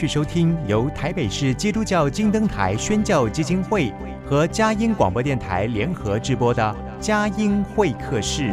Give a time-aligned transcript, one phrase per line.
[0.00, 3.92] 去收听由台北市基督教金灯台宣教基金会
[4.24, 8.44] 和佳音广播电台联合直播的《佳音会客室》。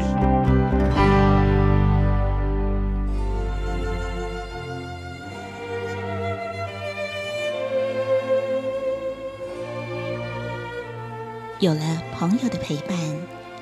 [11.61, 12.97] 有了朋友的陪伴，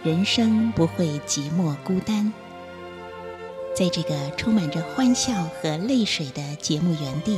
[0.04, 2.34] 人生不会寂寞孤单。
[3.76, 7.38] 在这个充满着欢笑和泪水的节目园地，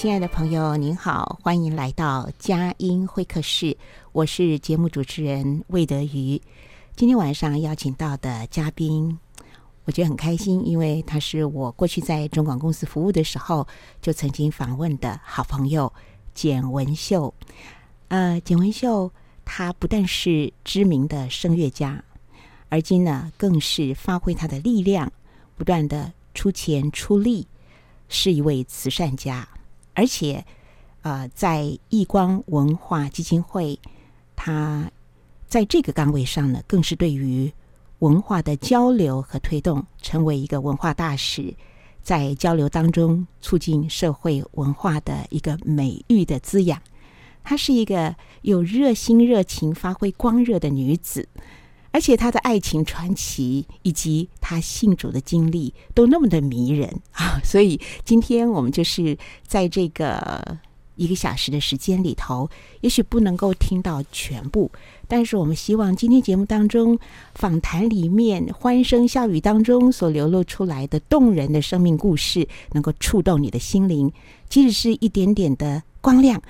[0.00, 3.76] 亲爱的朋友，您好，欢迎来到佳音会客室，
[4.12, 6.40] 我是节目主持人魏德瑜。
[6.96, 9.18] 今天晚上邀请到的嘉宾，
[9.84, 13.68] 我觉得很开心，因为他是我过去在中广公司服务的时候
[14.00, 15.92] 就曾经访问的好朋友
[16.32, 17.34] 简文秀。
[18.08, 19.12] 呃，简文秀
[19.44, 22.02] 他不但是知名的声乐家，
[22.70, 25.12] 而今呢更是发挥他的力量，
[25.58, 27.46] 不断的出钱出力，
[28.08, 29.46] 是一位慈善家，
[30.00, 30.42] 而且
[31.02, 33.78] 呃在易光文化基金会，
[34.34, 34.90] 他。
[35.46, 37.52] 在这个岗位上呢，更是对于
[37.98, 41.52] 文化的交流和推动，成为一个文化大使，
[42.04, 46.80] 在交流当中促进社会文化的一个美育的滋养。
[47.42, 51.28] 她是一个有热心、热情、发挥光热的女子，
[51.92, 57.40] 而且他的爱情传奇以及他信主的经历都那么的迷人 啊！
[57.44, 60.58] 所以今天我们就是在这个。
[60.96, 62.50] 一个小时的时间里头，
[62.82, 64.70] 也许不能够听到全部，
[65.08, 66.98] 但是我们希望今天节目当中
[67.34, 74.12] 访谈里面欢声笑语当中所流露出来的动人的生命故事，能够触动你的心灵，
[74.50, 76.42] 即使是一点点的光亮，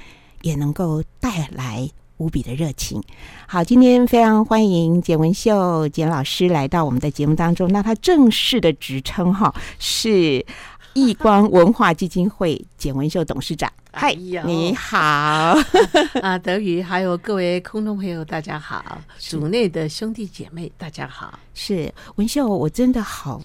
[0.42, 1.88] 也能够带来
[2.20, 3.02] 无比的热情。
[3.48, 7.66] 好，今天非常欢迎简文秀简老师来到我们的节目当中。
[7.72, 10.44] 那他正式的职称哈是
[10.94, 13.70] 义光文化基金会简文秀董事长。
[13.92, 14.98] 嗨，你好
[16.20, 21.38] 啊，德瑜，还有各位空中朋友，大家好，主内的兄弟姐妹，大家好。
[21.54, 23.40] 是文秀，我真的好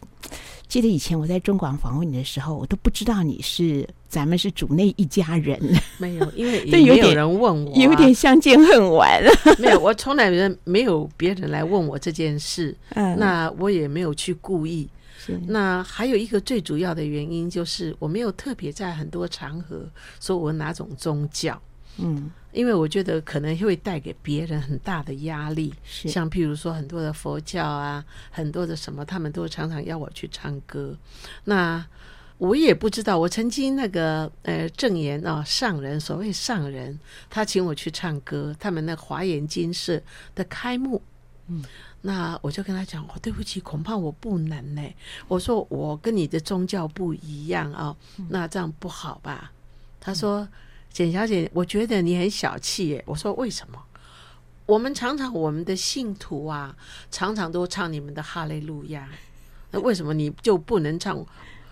[0.67, 5.59] 记得以前我在中广访问你的时候，我都不知道你是咱们是主内一家人。
[5.97, 9.21] 没有，因为 有人问我，有点相见恨晚。
[9.57, 10.31] 没有，我从来
[10.63, 14.87] 没有别人来问我这件事，嗯，那我也没有去故意。
[15.47, 19.85] 那还有一个最主要的原因，就是我没有特别在很多场合
[20.19, 21.61] 说我哪种宗教，
[21.97, 25.73] 嗯，因为我觉得可能会带给别人很大的压力。
[25.83, 30.95] 是，像譬如说很多的佛教啊，很多的什么，他们都常常要我去唱歌。
[31.45, 31.85] 那
[32.37, 36.99] 我也不知道，我曾经那个呃证言啊上人，所谓上人，
[37.29, 40.01] 他请我去唱歌，他们那华严精舍
[40.35, 41.01] 的开幕，
[41.47, 41.63] 嗯。
[42.07, 44.81] 那我就跟他讲，我、哦、对不起，恐怕我不能呢。
[45.27, 47.97] 我说我跟你的宗教不一样啊、哦，
[48.29, 49.51] 那这样不好吧？
[49.99, 50.47] 他说
[50.93, 53.81] ：“简小姐，我觉得你很小气耶。”我说：“为什么？
[54.67, 56.77] 我们常常我们的信徒啊，
[57.09, 59.09] 常常都唱你们的哈利路亚，
[59.71, 61.25] 那为什么你就不能唱，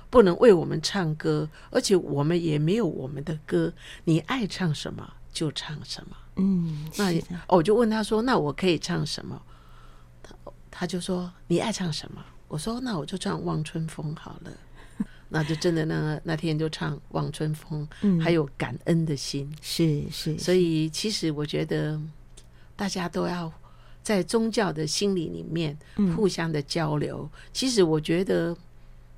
[0.10, 1.48] 不能为我们唱歌？
[1.70, 3.72] 而且我们也没有我们的歌，
[4.06, 7.14] 你爱唱什么就唱什么。”嗯，那
[7.48, 9.40] 我就问他说：“那我可以唱什么？”
[10.84, 14.52] 他就说：“你爱唱什么？”我说：“那我就唱《望春风》好了。”
[15.30, 20.38] 那就真的那那天就唱《望春风》，嗯，还有感恩的心，是是。
[20.38, 21.98] 所以其实我觉得
[22.76, 23.50] 大家都要
[24.04, 25.78] 在宗教的心理里面
[26.18, 27.30] 互相的交流。
[27.32, 28.54] 嗯，其实我觉得。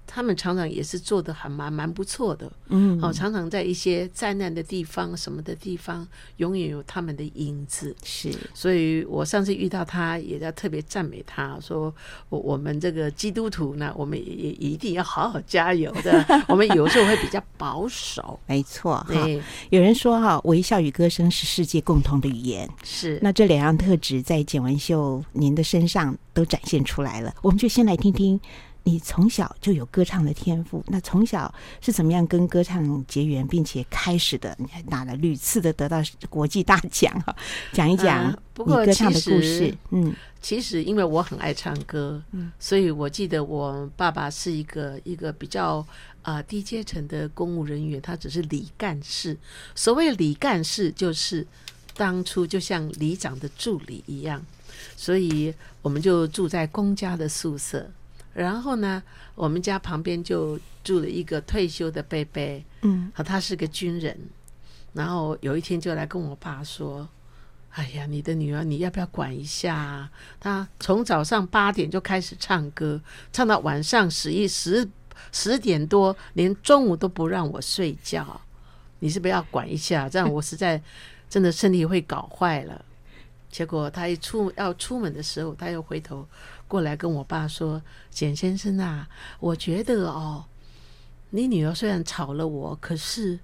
[0.08, 6.08] 他们常常也是做的还蛮蛮不错的，嗯，好，常常在一些灾难的地方、什么的地方，
[6.38, 7.96] 永远有他们的影子。
[8.04, 11.94] 是，所以我上次遇到他，也要特别赞美他，说
[12.30, 16.26] 我我们这个基督徒呢，我们也也一定要好好加油的。
[16.48, 19.06] 我们有时候会比较保守，没错。
[19.08, 22.70] 对，有人说哈，微笑与歌声是世界共同的语言。
[22.84, 27.34] 是，那这两样特质在简文秀您的身上都展现出来了。
[27.42, 28.40] 我们就先来听听。
[28.88, 31.52] 你从小就有歌唱的天赋，那从小
[31.82, 34.56] 是怎么样跟歌唱结缘，并且开始的？
[34.60, 35.98] 你还拿了屡次的得到
[36.30, 37.36] 国际大奖哈，
[37.74, 39.70] 讲一讲你歌唱的故事。
[39.70, 45.78] 啊、嗯，其实因为我很爱唱歌，嗯，所以我记得我爸爸是一个一个比较
[46.22, 49.36] 啊、呃、低阶层的公务人员，他只是里干事。
[49.74, 51.46] 所谓里干事，就是
[51.96, 54.46] 当初就像里长的助理一样。
[54.96, 55.52] 所以
[55.82, 57.90] 我们就住在公家的宿舍，
[58.36, 59.02] 然后呢，
[59.34, 64.16] 我们家旁边就住了一个退休的贝贝，嗯，和他是个军人，
[64.92, 67.08] 然后有一天就来跟我爸说
[67.72, 70.12] ：“哎呀，你的女儿你要不要管一下啊？
[70.38, 73.00] 她从早上八点就开始唱歌，
[73.32, 74.86] 唱到晚上十一十
[75.32, 78.42] 十点多，连中午都不让我睡觉，
[79.00, 80.10] 你是不是要管一下？
[80.10, 80.82] 这样我实在
[81.30, 82.84] 真的身体会搞坏了。”
[83.50, 86.28] 结果他一出要出门的时候，他又回头
[86.68, 89.08] 过来跟我爸说：“简先生啊，
[89.40, 90.46] 我觉得哦，
[91.30, 93.40] 你女儿虽然吵了我，可是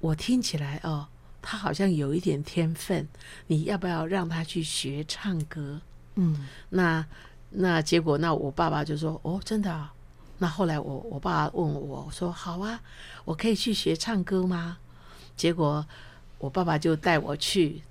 [0.00, 1.08] 我听起来哦，
[1.40, 3.08] 她好像有一点天分，
[3.46, 5.80] 你要不要让她去学唱歌？”
[6.16, 7.06] 嗯，那
[7.50, 9.92] 那结果那我爸爸就说：“哦，真的啊？”
[10.38, 12.80] 那后来我我爸问我说：“好啊，
[13.24, 14.78] 我可以去学唱歌吗？”
[15.36, 15.86] 结果
[16.38, 17.82] 我爸爸就带我去。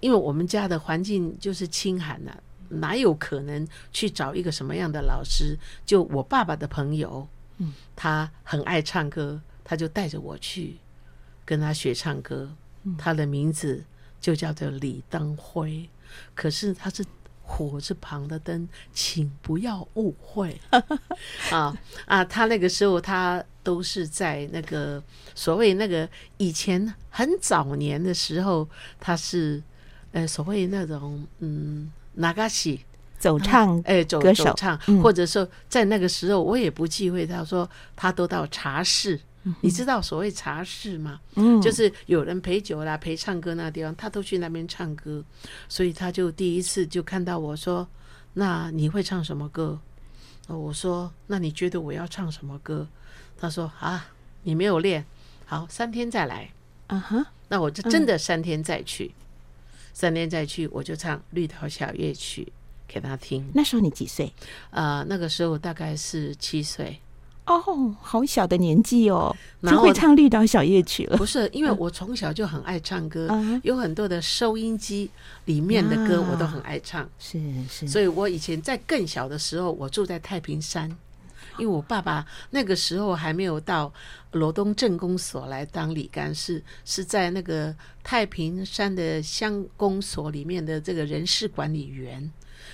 [0.00, 2.40] 因为我们家的环境就是清寒呐、啊，
[2.70, 5.58] 哪有可能去找一个什么样的老师？
[5.84, 7.28] 就我爸爸的朋友，
[7.58, 10.78] 嗯，他很爱唱歌，他就带着我去
[11.44, 12.50] 跟他学唱歌。
[12.96, 13.84] 他的名字
[14.20, 15.88] 就叫做李登辉，
[16.34, 17.04] 可是他是
[17.42, 20.58] 火字旁的灯，请不要误会
[21.50, 21.76] 啊
[22.06, 22.24] 啊！
[22.24, 25.02] 他那个时候他都是在那个
[25.34, 26.08] 所谓那个
[26.38, 28.68] 以前很早年的时候，
[28.98, 29.62] 他是。
[30.12, 31.88] 呃，所谓那种嗯，
[32.20, 32.80] 那嘎西
[33.18, 37.26] 走唱，哎、呃，走走唱，嗯、或者说在那个时候，我也不忌讳。
[37.26, 39.20] 他说他都到茶室，
[39.60, 41.20] 你知道所谓茶室吗？
[41.34, 45.22] 嗯，就是有人陪酒啦、陪唱歌那个地方，他都去那边唱歌。
[45.68, 47.86] 所以他就第一次就看到我说
[48.34, 49.78] ：“那你会唱什么歌？”
[50.48, 52.88] 我说：“那你觉得我要唱什么歌？”
[53.38, 54.08] 他说：“啊，
[54.44, 55.04] 你没有练，
[55.44, 56.50] 好，三天再来。”
[56.88, 59.12] 啊哈，那我就真的三天再去。
[59.14, 59.14] 嗯
[59.92, 62.44] 三天再去，我就唱《绿岛小夜曲》
[62.86, 63.48] 给他听。
[63.54, 64.32] 那时候你几岁？
[64.70, 66.98] 呃，那个时候大概是七岁。
[67.46, 71.16] 哦，好小的年纪哦，就会唱《绿岛小夜曲》了。
[71.16, 75.10] 不是，因为我从小就很爱唱歌，嗯、有很多的收音机
[75.46, 77.08] 里面的歌我都很爱唱。
[77.18, 80.96] 是，是所以我以前在更小的时候，我住在太平山。
[81.60, 83.92] 因为我爸爸那个时候还没有到
[84.32, 92.30] 罗东镇公所来当里干事，是在那个太平山的乡公所里面的这个人事管理员，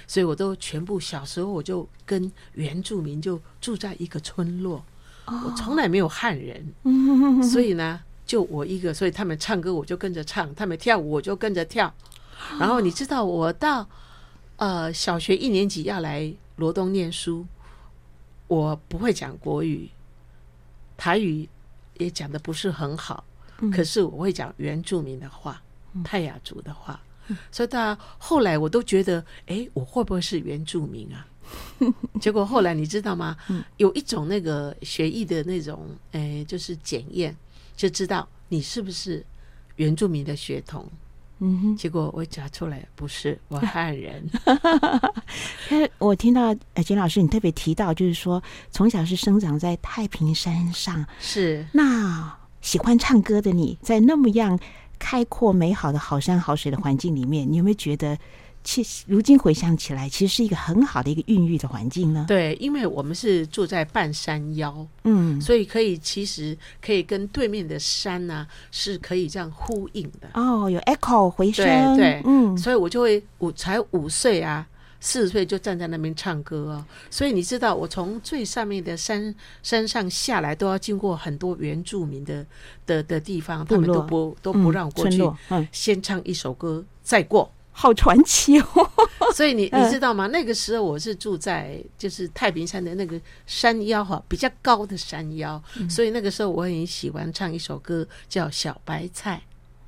[0.07, 4.85] 所以我都全部小时候我就跟原住民就住在一个村落，
[5.27, 6.73] 我从来没有汉人，
[7.43, 11.93] 所以呢就我一个，所以他们唱歌我就跟着唱，他们跳舞我就跟着跳，
[12.61, 13.89] 然后你知道我到
[14.57, 17.45] 呃小学一年级要来罗东念书。
[18.49, 19.89] 我不会讲国语，
[20.97, 21.49] 台语
[21.99, 23.25] 也讲的不是很好，
[23.61, 25.63] 嗯、可是我会讲原住民的话，
[25.95, 31.27] 嗯、泰雅族的话，嗯、所以到后来我都觉得，哎，我会不会是原住民啊？
[32.21, 33.37] 结果后来你知道吗？
[33.49, 37.37] 嗯、有一种那个学艺的那种，哎，就是检验，
[37.77, 39.25] 就知道你是不是
[39.77, 40.91] 原住民的血统。
[41.39, 44.29] 嗯哼，结果我讲出来不是我汉人。
[45.99, 54.59] 我听到呃，简老师你特别提到，就是说从小是生长在太平山上，是那喜欢唱歌的你在那么样
[54.99, 58.17] 开阔美好的好山好水的环境里面，你有没有觉得？
[58.67, 62.25] 其实，如今回想起来，其实是一个很好的一个孕育的环境呢。
[62.27, 70.29] 对，因为我们是住在半山腰，嗯，所以可以其实可以跟对面的山呢、啊、是可以这样呼应的。
[70.35, 71.65] 哦，有 echo 回声，
[71.97, 74.67] 对，对嗯，所以我就会五才五岁啊，
[74.99, 76.85] 四岁就站在那边唱歌哦。
[77.09, 79.33] 所以你知道，我从最上面的山
[79.63, 82.45] 山上下来，都要经过很多原住民的
[82.85, 87.49] 的的地方，他们都不都不让我过去，嗯，先唱一首歌再过。
[87.79, 88.91] 好传奇哦！
[89.37, 90.27] 所以你你知道吗？
[90.29, 99.37] 那个时候我是住在就是太平山的那个山腰哈，比较高的山腰，所以那个时候我很喜欢唱一首歌叫《小白菜》。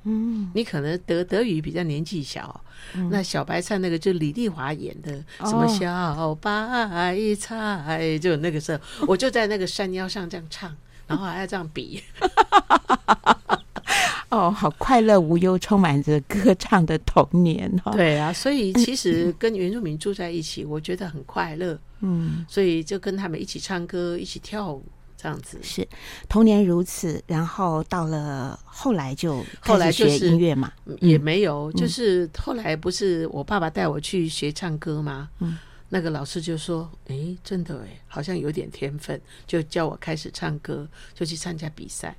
[0.03, 2.63] 嗯，你可能德德语比较年纪小，
[3.09, 10.73] 那小白菜那个就李丽华演的什么小白菜，就那个时候我就在那个山腰上这样唱，
[11.07, 12.03] 然后还要这样比。
[14.29, 17.91] 哦，好快乐无忧，充满着歌唱的童年哈。
[17.97, 21.79] 对啊，所以其实跟原住民住在一起，我觉得很快乐。
[22.01, 24.83] 嗯，所以就跟他们一起唱歌，一起跳舞。
[25.21, 25.85] 这样子是
[26.29, 35.27] 童年如此，然后到了后来就后来学音乐嘛，也没有，就是后来不是我爸爸带我去学唱歌吗？
[35.39, 35.57] 嗯，
[35.89, 42.15] 那个老师就说：“哎，真的哎，好像有点天分，就叫我开始唱歌，就去参加比赛。”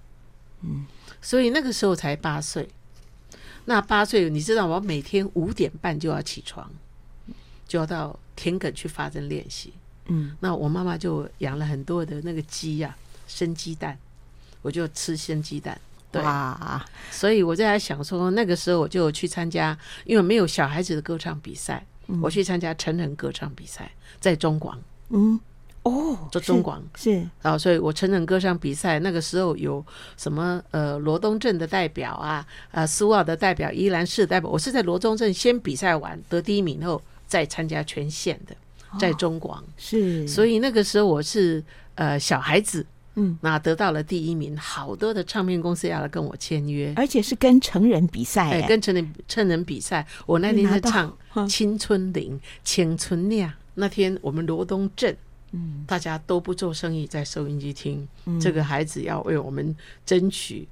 [0.63, 0.87] 嗯，
[1.21, 2.69] 所以那个时候才八岁。
[3.67, 6.69] 那八岁，你知道，我每天五点半就要起床，
[7.69, 9.73] 就要到田埂去发声练习。
[10.07, 12.99] 嗯，那我妈妈就养了很多的那个鸡呀、啊，
[13.29, 13.97] 生鸡蛋，
[14.63, 15.79] 我就吃生鸡蛋。
[16.11, 24.77] 对啊，所以我在想说，那个时候我就去参加，因为没有小孩子的歌唱比赛，嗯、我去参加成人歌唱比赛，在中广。
[25.11, 25.39] 嗯，
[25.83, 26.83] 哦，做中广。
[26.95, 29.85] 是，然后所以我成人歌唱比赛那个时候有
[30.17, 38.57] 什么呃罗东镇的代表啊，呃苏澳的代表，宜兰市代表，我是在罗东镇先比赛完得第一名后，再参加全县的。
[38.99, 41.63] 在中广、哦、是，所以那个时候我是
[41.95, 42.85] 呃小孩子，
[43.15, 50.05] 嗯，那得到了第一名，好多的唱片公司要来跟我签约，而且是跟成人比赛，哎，跟成人成人比赛。
[50.27, 51.17] 我那天在唱
[51.49, 55.17] 《青春岭青春亮》，那天我们罗东镇，
[55.53, 59.75] 嗯，大家都不做生意，在收音机听，嗯、这个孩子要为我们
[60.07, 60.67] 争取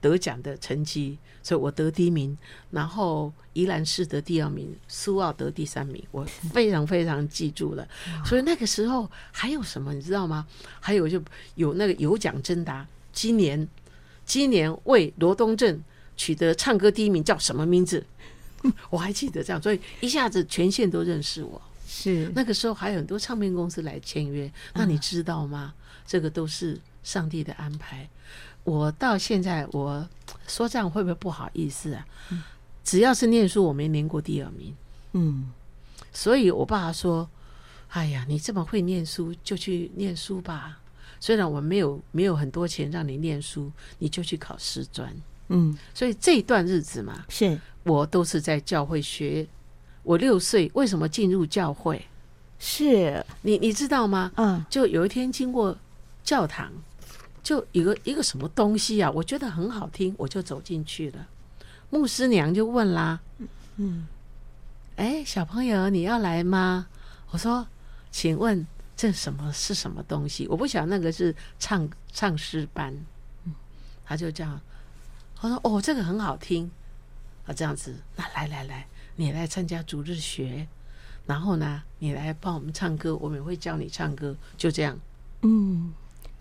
[0.00, 1.18] 得奖的成绩。
[1.44, 2.38] 所以我得第一名，
[2.70, 7.84] 然后宜兰市得第二名，苏澳得第三名，我非常非常记住了。
[8.24, 10.46] 所以那个时候还有什么你知道吗？
[10.78, 11.20] 还有就
[11.56, 13.66] 有那个有奖征答，今年
[14.24, 15.82] 今年为罗东镇
[16.16, 18.06] 取得唱歌第一名叫什么名字？
[18.88, 21.60] 我还记得这样，所以一下子全县都认识我。
[21.94, 25.74] 是那个时候还有很多唱片公司来签约，那你知道吗？
[26.06, 28.08] 这个都是上帝的安排。
[28.64, 30.08] 我到现在，我
[30.48, 32.06] 说这样会不会不好意思啊？
[32.82, 34.74] 只要是念书，我没念过第二名。
[35.12, 35.52] 嗯，
[36.14, 37.28] 所以我爸说
[37.92, 40.80] ：“哎呀，你这么会念书，就去念书吧。
[41.20, 45.14] 虽然我没有没有很多钱让你念书，你就去考师专。”
[45.48, 49.46] 嗯，所以这段日子嘛，是我都是在教会学。
[50.02, 52.06] 我六岁为什么进入教会？
[52.58, 54.30] 是你你知道吗？
[54.36, 55.76] 嗯，就有一天经过
[56.22, 56.72] 教堂。
[57.42, 61.26] 就一个一个什么东西啊，我觉得很好听，我就走进去了。
[61.90, 63.18] 牧师娘就问啦
[63.78, 64.06] ：“嗯，
[64.94, 66.86] 哎，小朋友，你要来吗？”
[67.30, 67.66] 我说
[68.12, 68.64] ：“请问
[68.96, 72.94] 这什么是什么东西？”我不晓得那个是唱唱诗班。
[73.44, 73.52] 嗯，
[74.04, 74.60] 他就这样，
[75.40, 76.70] 我说：“哦，这个很好听
[77.44, 80.66] 啊，这样子，那来来来，你来参加主日学，
[81.26, 84.98] 然后呢，你来帮我们唱歌，我们也会教你唱歌，就这样。”
[85.42, 85.92] 嗯。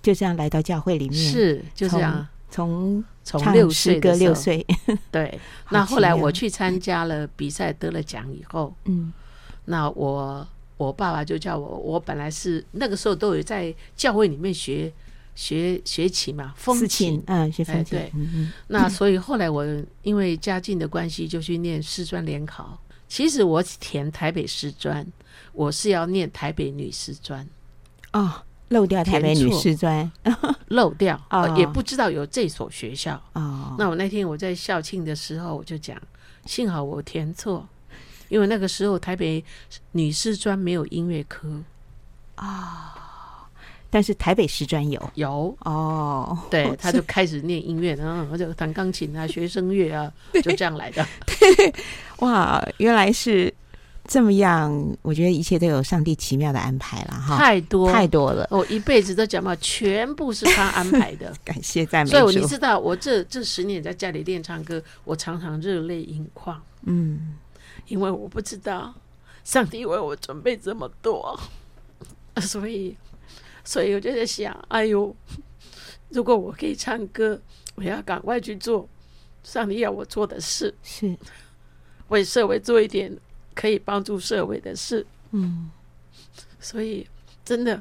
[0.01, 4.65] 就这样来到教会里面，是就这样，从从六岁个六岁，
[5.11, 5.39] 对。
[5.69, 9.13] 那后来我去参加了比赛，得了奖以后，嗯，
[9.65, 10.47] 那我
[10.77, 14.91] 我爸爸就叫我，我本来是那个时候都有在教会里面学
[15.41, 18.11] 学学琴嘛，风琴，嗯，学风琴，对。
[18.67, 19.65] 那所以后来我
[20.03, 22.79] 因为家境的关系，就去念师专联考。
[23.07, 25.05] 其实我填台北师专，
[25.53, 27.47] 我是要念台北女师专
[28.11, 28.43] 啊。
[28.69, 30.09] 漏掉台北女师专，
[30.69, 33.21] 漏掉啊，也不知道有这所学校。
[33.33, 36.01] 哦，那我那天我在校庆的时候，我就讲，
[36.45, 37.67] 幸好我填错，
[38.29, 39.43] 因为那个时候台北
[39.91, 41.61] 女师专没有音乐科
[42.35, 43.10] 啊，
[43.91, 51.05] 但是台北师专有有哦，对， 他就开始念音乐，然后就弹钢琴啊，学声乐啊，就这样来的。
[51.27, 51.73] 对，
[52.19, 53.53] 哇，原来是。
[54.07, 58.45] 这么样，我觉得一切都有上帝奇妙的安排了哈，太多太多了。
[58.49, 61.31] 我一辈子都讲嘛，全部是他安排的。
[61.45, 62.09] 感谢赞美。
[62.09, 66.59] 所以你知道，我这这十年在家里练唱歌，我常常热泪盈眶。
[66.83, 67.35] 嗯，
[67.87, 68.93] 因为我不知道
[69.45, 71.39] 上帝为我准备这么多，
[72.41, 72.97] 所以
[73.63, 75.15] 所以我就在想，哎呦，
[76.09, 77.41] 如果我可以唱歌，
[77.75, 78.87] 我要赶快去做
[79.43, 81.17] 上帝要我做的事，是。
[82.09, 83.15] 为社会做一点。
[83.53, 85.69] 可以帮助社会的事，嗯，
[86.57, 87.05] 所以
[87.43, 87.79] 真的，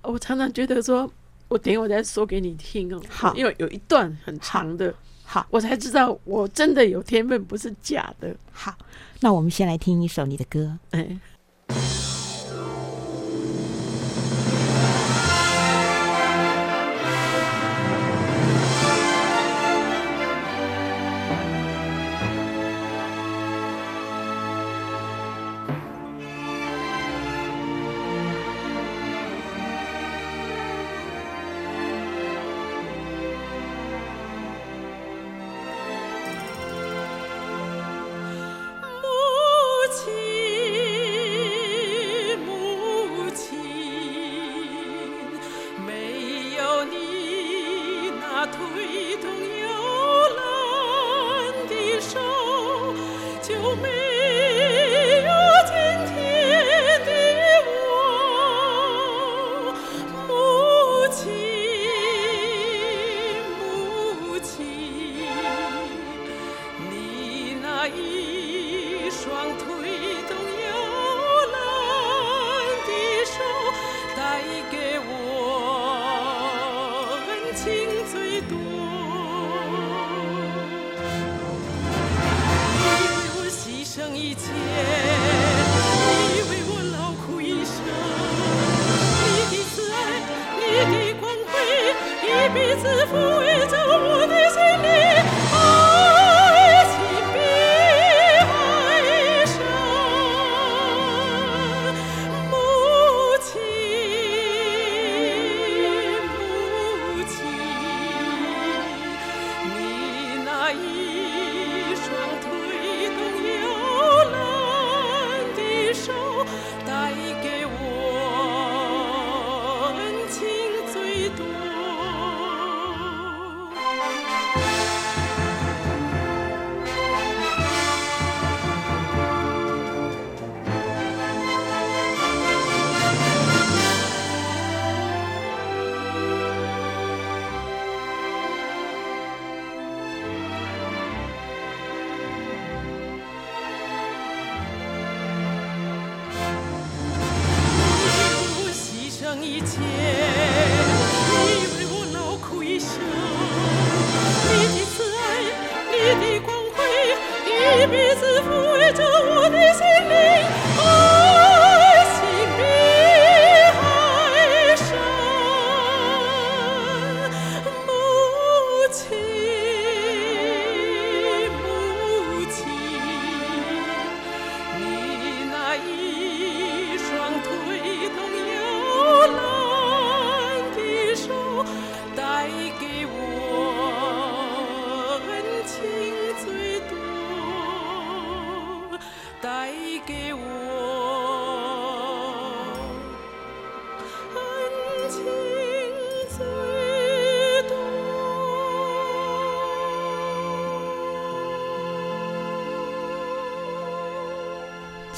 [0.00, 1.12] 我常常觉得说，
[1.48, 4.94] 我等我再说给你听哦，好，因为有一段很长的，
[5.24, 8.34] 好，我才知道我真的有天分，不是假的。
[8.52, 8.72] 好，
[9.18, 11.18] 那我们先来听一首你的歌，哎。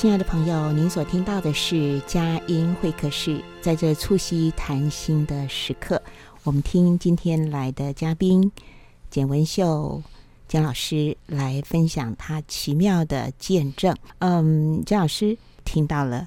[0.00, 6.00] 亲爱的朋友，您所听到的是佳音会客室，在这促膝谈心的时刻，
[6.42, 8.50] 我们听今天来的嘉宾
[9.10, 10.02] 简文秀
[10.48, 13.94] 简老师来分享他奇妙的见证。
[14.20, 15.36] 嗯，简老师
[15.66, 16.26] 听到了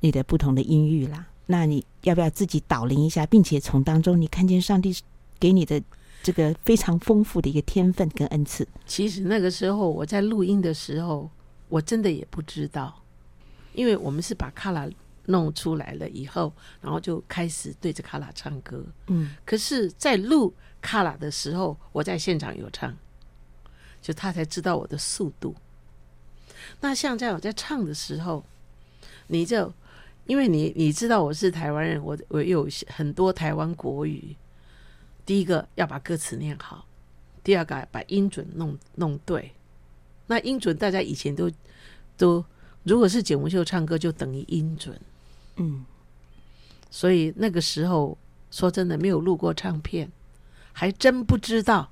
[0.00, 4.96] 你的不同的音域啦，那你要不要自己导聆一下，并且从当中你看见上帝
[5.38, 5.78] 给你的
[6.22, 8.66] 这个非常丰富的一个天分跟恩赐？
[8.86, 11.28] 其实那个时候我在录音的时候，
[11.68, 13.02] 我真的也不知道，
[13.72, 14.88] 因为我们是把卡拉
[15.26, 18.84] 弄出来了以后，然后就开始对着卡拉唱歌。
[19.06, 22.96] 嗯，可是，在录卡拉的时候，我在现场有唱。
[24.02, 25.54] 就他才知道我的速度。
[26.80, 28.42] 那像在我在唱的时候，
[29.26, 29.70] 你就
[30.24, 34.34] 因为你你知道我是台湾人，我我有很多台湾国语。
[35.26, 36.86] 第一个要把歌词念好，
[37.44, 39.52] 第二个把音准弄弄对。
[40.28, 41.50] 那音准大家以前都
[42.16, 42.42] 都，
[42.82, 45.00] 如果是简文秀唱歌就等于音准，
[45.56, 45.84] 嗯。
[46.90, 48.18] 所以那个时候
[48.50, 50.10] 说真的没有录过唱片，
[50.72, 51.90] 还真不知道。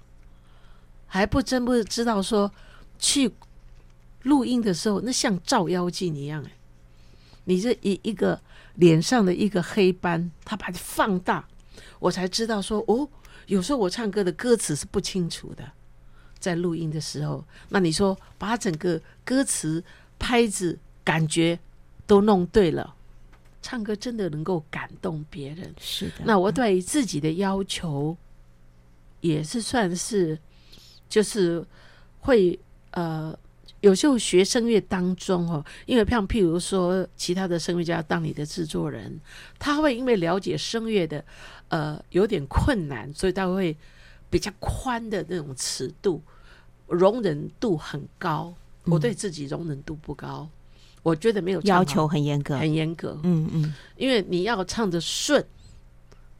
[1.11, 2.53] 还不真不知道说，
[2.99, 3.33] 去
[4.25, 6.53] 录音的时候，那像照妖镜一样哎！
[7.45, 8.39] 你这一一个
[8.75, 11.49] 脸上的一个黑斑，他把你放大，
[11.99, 13.09] 我才知道说哦，
[13.47, 15.73] 有时候我唱歌的歌词是不清楚的，
[16.39, 19.83] 在录音的时候，那你说把整个歌词
[20.19, 21.59] 拍子感觉
[22.07, 22.95] 都弄对了，
[23.63, 25.75] 唱歌真的能够感动别人。
[25.79, 28.17] 是的，那我对自己的要求
[29.21, 30.39] 也是算是。
[31.11, 31.65] 就是
[32.21, 33.35] 会呃，
[33.81, 39.19] 有时候学声乐当中哦，因为像譬如说其他的声乐家当你的制作人，
[39.59, 41.25] 他会因为了解声乐的
[41.69, 43.75] 呃有点困难，所以他会
[44.29, 46.21] 比较宽的那种尺度，
[46.89, 48.55] 容忍度很高。
[48.91, 50.49] 我对自己容忍度不高，
[51.03, 53.19] 我觉得没有要求很严格，很严格。
[53.23, 55.45] 嗯嗯，因为你要唱的顺，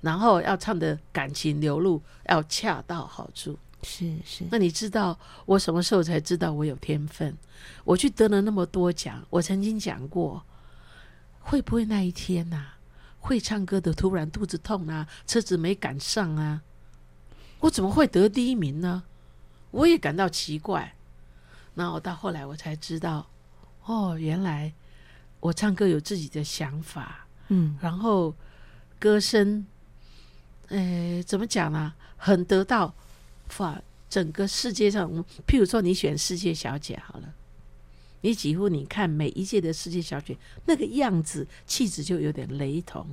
[0.01, 3.59] 然后要唱的感情流露，要恰到好处。
[3.83, 7.37] 是是，那你知道我什么时候才知道我有天分？
[7.85, 10.43] 我去得了那么多奖，我曾经讲过，
[11.41, 12.79] 会不会那一天呐、啊，
[13.21, 16.63] 会唱歌的突然肚子痛啊，车子没赶上啊，
[17.61, 19.05] 我怎么会得第一名呢？
[19.71, 20.95] 我也感到奇怪。
[21.79, 23.27] 然后到后来我才知道，
[23.85, 24.73] 哦，原来
[25.41, 28.35] 我唱歌有自己的想法，嗯，然后
[28.99, 29.65] 歌声，
[30.69, 31.95] 呃，怎么讲呢？
[32.17, 32.93] 很得到。
[33.49, 33.81] 法！
[34.11, 35.11] 整个世界上，
[35.47, 37.35] 譬如说你选世界小姐好了，
[38.21, 40.37] 你几乎你看每一届的世界小姐
[40.67, 43.07] 那个样子气质就有点雷同，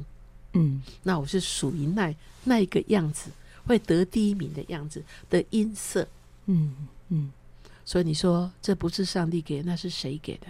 [0.52, 3.30] 嗯，那我是属于那那一个样子
[3.66, 6.06] 会得第一名的样子的音色，
[6.48, 6.76] 嗯
[7.08, 7.32] 嗯，
[7.86, 10.48] 所以你说这不是上帝给，那是谁给的？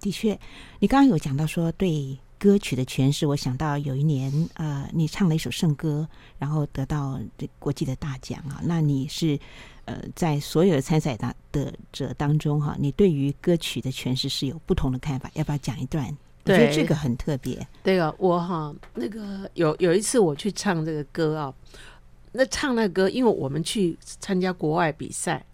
[0.00, 0.38] 的确，
[0.80, 2.18] 你刚刚有讲到说对。
[2.42, 6.08] 歌曲的诠释，我想到有一年，呃，你唱了一首圣歌，
[6.40, 8.60] 然后得到这国际的大奖啊。
[8.64, 9.38] 那你是
[9.84, 11.16] 呃，在所有的参赛
[11.52, 16.04] 的者当中哈，你对于歌曲的诠释是有不同的看法，要不要讲一段？
[16.42, 17.64] 对，我觉得这个很特别。
[17.84, 21.54] 对啊，我哈那个有有一次我去唱这个歌啊，
[22.32, 25.46] 那唱那个歌，因为我们去参加国外比赛，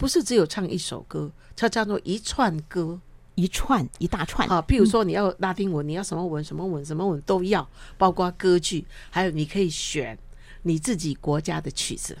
[0.00, 2.98] 不是只有唱一首歌，它叫做一串歌。
[3.36, 10.18] 一串一大串啊，譬如说你要拉丁文，嗯、你要什么文什么文什么文都要，包括歌剧，还有你可以选
[10.62, 12.18] 你自己国家的曲子，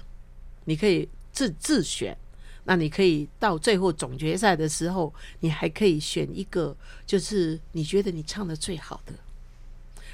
[0.64, 2.16] 你可以自自选。
[2.64, 9.12] 那你可以到最后总决赛的时候，你还可以选一个，就是你觉得你唱的最好的。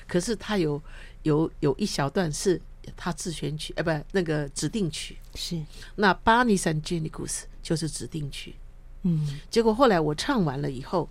[0.09, 0.83] 可是他有
[1.23, 2.61] 有有一小段是
[2.97, 5.63] 他自选曲，呃，不，那个指定曲是。
[5.95, 8.57] 那《巴尼圣吉尼古斯》就是指定曲。
[9.03, 11.09] 嗯，结果后来我唱完了以后，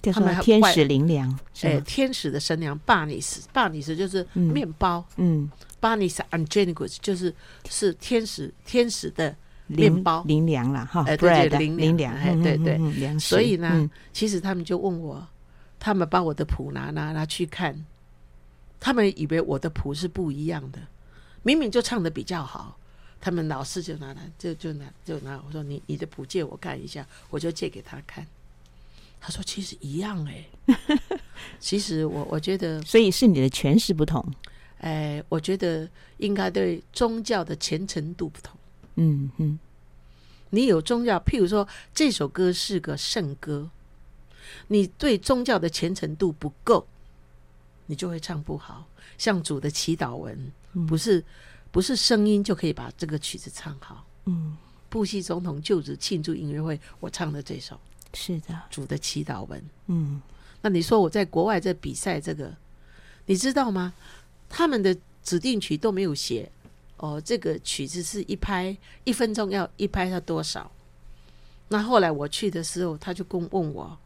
[0.00, 5.50] 他们天使灵粮，哎，天使的神粮巴尼斯，巴尼斯就是面包，嗯，
[5.80, 7.34] 巴尼斯 Angelicus 就是
[7.68, 10.22] 是天使天使的面包。
[10.22, 15.26] 灵粮了哈，哎，对对灵灵粮，哎，对对，所以呢，其实他们就问我，
[15.78, 17.84] 他们把我的谱拿拿拿去看，
[18.80, 20.78] 他们以为我的谱是不一样的，
[21.42, 22.77] 明明就唱的比较好。
[23.20, 25.42] 他们老师就拿来，就就拿就拿。
[25.46, 28.26] 我说你你的谱借我看一下，我就借给他看。
[29.20, 31.00] 他说其实一样哎、欸，
[31.58, 34.24] 其实我我觉得，所以是你的诠释不同。
[34.78, 38.56] 哎，我觉得应该对宗教的虔诚度不同。
[38.94, 39.58] 嗯嗯，
[40.50, 43.68] 你有宗教，譬如说这首歌是个圣歌，
[44.68, 46.86] 你对宗教的虔诚度不够，
[47.86, 48.86] 你就会唱不好。
[49.18, 50.52] 像主的祈祷文，
[50.86, 51.24] 不是。
[51.70, 54.04] 不是声音就可以把这个曲子唱好。
[54.24, 54.56] 嗯，
[54.88, 57.78] 布希总统就职庆祝音乐会，我唱的这首
[58.14, 59.62] 是的，主的祈祷文。
[59.86, 60.20] 嗯，
[60.62, 62.54] 那你说我在国外在比赛这个，
[63.26, 63.94] 你知道吗？
[64.48, 66.50] 他们的指定曲都没有写
[66.96, 70.70] 哦，这个曲子是一拍一分钟要一拍要多少？
[71.68, 73.98] 那后来我去的时候，他就跟问我，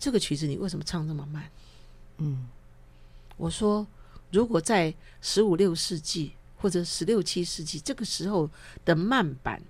[0.00, 1.50] 这个曲子你为什么唱这么慢？
[2.16, 2.48] 嗯，
[3.36, 3.86] 我说
[4.30, 8.50] 如果在十五六世纪或者十六七世纪这个时候
[8.84, 9.62] 的慢板，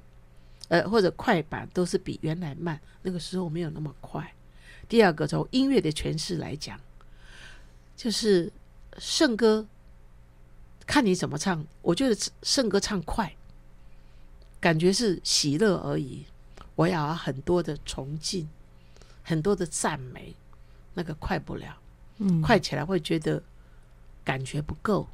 [0.69, 4.35] 呃或者快板都是比原来慢，那个时候没有那么快。
[4.89, 6.81] 第二个从音乐的诠释来讲，
[7.97, 8.53] 就是
[8.99, 9.67] 圣歌。
[10.87, 13.31] 看你怎么唱，我觉得圣歌唱快，
[14.59, 16.25] 感觉是喜乐而已。
[16.75, 18.49] 我要很多的崇敬，
[19.23, 20.35] 很多的赞美，
[20.95, 21.77] 那个快不了，
[22.17, 23.43] 嗯，快起来会觉得
[24.25, 25.07] 感觉不够。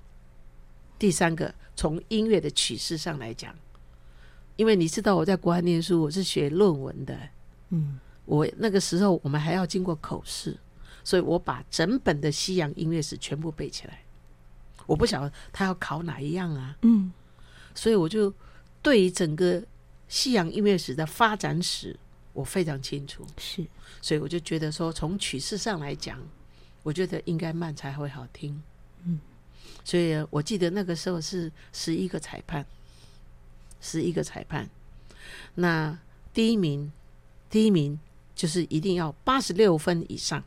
[1.04, 3.54] 第三个，从音乐的曲式上来讲，
[4.56, 7.14] 因为你知道我在国外念书，我是学论文的，
[7.68, 10.56] 嗯，我那个时候我们还要经过口试，
[11.04, 14.02] 所以我把整本的西洋音乐史全部背起来。
[14.86, 17.12] 我不晓得他要考哪一样啊，嗯，
[17.74, 18.32] 所以我就
[18.80, 19.62] 对于整个
[20.08, 21.94] 西洋音乐史的发展史
[22.32, 23.62] 我非常清楚，是，
[24.00, 26.18] 所以我就觉得说，从曲式上来讲，
[26.82, 28.62] 我觉得应该慢才会好听，嗯，
[29.84, 32.64] 所以我记得那个时候是十一个裁判，
[33.80, 34.68] 十一个裁判，
[35.54, 35.96] 那
[36.32, 36.90] 第一名，
[37.50, 37.98] 第一名
[38.34, 40.42] 就是一定要八十六分以上，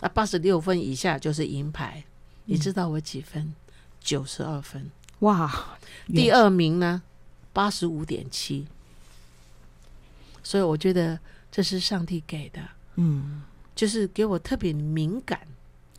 [0.00, 2.04] 啊，八十六分以下就是银牌。
[2.46, 3.54] 你知道我几分？
[4.00, 4.90] 九十二分。
[5.20, 5.76] 哇！
[6.06, 7.02] 第二名呢？
[7.52, 8.66] 八十五点七。
[10.42, 11.20] 所以我觉得
[11.52, 12.60] 这是上帝给的，
[12.96, 13.42] 嗯，
[13.76, 15.46] 就是给我特别敏感。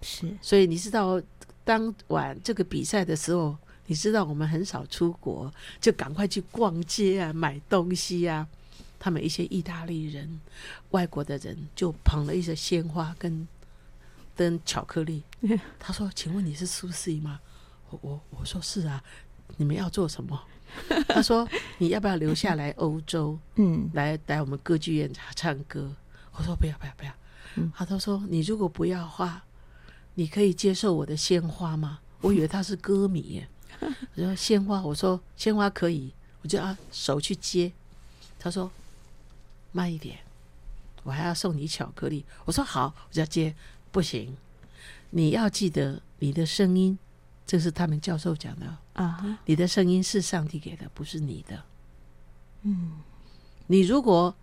[0.02, 0.36] 是。
[0.42, 1.22] 所以你知道，
[1.64, 8.48] 当晚这个比赛的时候，你知道我们很少出国，就赶快去逛街啊，买东西啊。
[9.00, 10.40] 他们一些意大利人、
[10.92, 13.48] 外国的人就捧了一些鲜花跟。
[14.34, 15.22] 跟巧克力，
[15.78, 17.40] 他说：“请问你是苏西吗？”
[17.92, 19.04] 我我我说：“是啊。”
[19.58, 20.42] 你们要做什么？
[21.08, 21.48] 他说
[21.78, 23.38] ：“你要不要留下来欧洲？
[23.58, 25.94] 嗯，来来我们歌剧院唱歌。”
[26.34, 27.14] 我说：“不要不要不要。”
[27.76, 29.44] 他都说：“你如果不要的话，
[30.16, 33.48] 你可以接受我的鲜花吗？” 我以为他是歌迷耶。
[33.80, 37.72] 我说：“鲜花。”我说：“鲜花可以。”我就啊手去接。
[38.40, 38.72] 他说
[39.72, 40.20] ：“慢一点，
[41.04, 43.56] 我还要送你巧克力。”我说：“好。”我就要接。
[43.92, 44.38] 不行，
[45.10, 46.98] 你要记得你的声音，
[47.46, 49.38] 这是他们教授讲的啊。
[49.46, 51.64] 你的声音是上帝给的，不是你的。
[52.62, 53.02] 嗯，
[53.68, 54.34] 你如果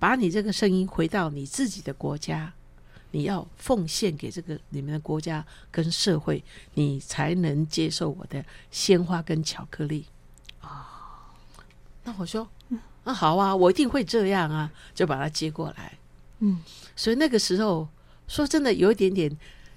[0.00, 2.52] 把你这个声音回到你自己的国家，
[3.10, 6.42] 你要奉献给这个你们的国家跟社会，
[6.74, 10.06] 你才能接受我的鲜花跟巧克力
[10.60, 11.34] 啊。
[12.04, 12.48] 那我说，
[13.04, 15.98] 那好啊，我一定会这样啊，就把它接过来。
[16.40, 16.60] 嗯，
[16.96, 17.88] 所以那个时候。
[18.30, 19.34] 说真的，有一点点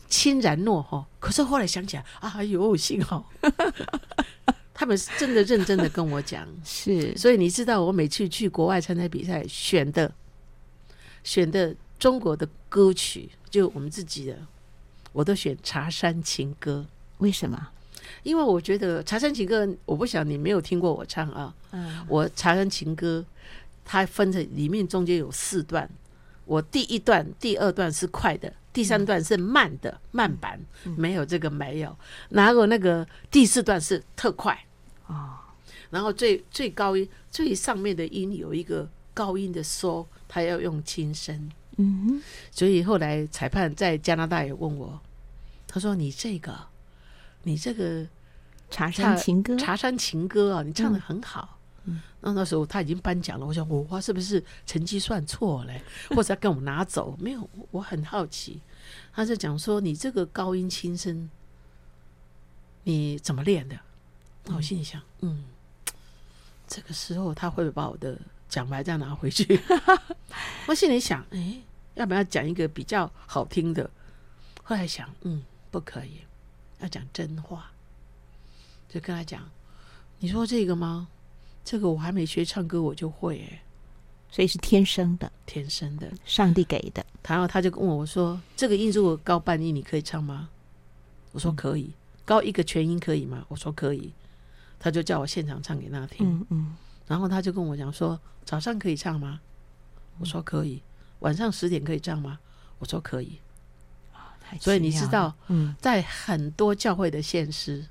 [0.10, 1.08] 轻然诺哈。
[1.22, 3.32] 可是后来想起来，哎呦，幸好
[4.76, 6.46] 他们是真的认真的跟我讲。
[6.66, 10.14] 是，所以你知道，我每次去国外参加比赛，选的
[11.24, 14.36] 选的中国的歌曲，就我们自己的，
[15.14, 16.84] 我都选《茶山情歌》。
[17.20, 17.68] 为什么？
[18.24, 21.54] 因为我觉得《茶山情歌》，我不想你没有听过我唱啊。
[21.70, 23.24] 嗯，我《茶山情歌》，
[23.86, 25.88] 它分成里面中间有四段。
[26.46, 30.60] 我第一段、第二段是快的，第三段是慢的，嗯、慢版，
[30.98, 31.96] 没有这个没有。
[32.30, 34.60] 然后那个第四段是特快
[35.06, 35.36] 哦，
[35.92, 41.52] 然后最最高音最上面的音有一个高音的收，它要用轻声。
[41.78, 45.00] 嗯哼，所以后来裁判在加拿大也问我，
[45.68, 46.58] 他说：“你这个，
[47.44, 48.06] 你这个
[48.70, 55.74] 茶山情歌，茶山情歌啊，你唱的很好。”嗯，那那时候他已经颁奖了，我想我哇，是不是成绩算错了，
[56.16, 57.18] 或者要跟我们拿走？
[57.20, 58.62] 没有，我很好奇。
[59.14, 61.28] 他就讲说，你这个高音轻声，
[62.84, 63.76] 你怎么练的？
[64.46, 65.44] 那我心里想，嗯，
[66.68, 68.20] 这个时候他会不会把我的
[68.52, 69.60] 奖牌再拿回去？
[70.68, 71.56] 我心里想，哎，
[71.96, 73.90] 要不要讲一个比较好听的？
[74.62, 76.18] 后来想，嗯，不可以，
[76.82, 77.72] 要讲真话。
[78.90, 79.50] 就跟他讲，
[80.20, 81.08] 你说这个吗？
[81.64, 83.62] 这个我还没学唱歌，我就会哎，
[84.30, 87.06] 所以是天生的，天生的，上帝给的。
[87.26, 90.50] 然后他就问我说：“这个音如果高半音，你可以唱吗？”
[91.32, 91.90] 我说：“可以。”
[92.26, 93.46] 高一个全音可以吗？
[93.48, 94.12] 我说：“可以。”
[94.78, 96.28] 他就叫我现场唱给他听。
[96.28, 96.76] 嗯嗯。
[97.12, 99.42] 然后他就跟我讲说：“早上可以唱吗？”
[100.18, 100.82] 我说：“可以。”
[101.20, 102.40] 晚上十点可以唱吗？
[102.80, 103.38] 我说：“可以。”
[104.62, 107.86] 所以你知道，嗯，在很多教会的现实，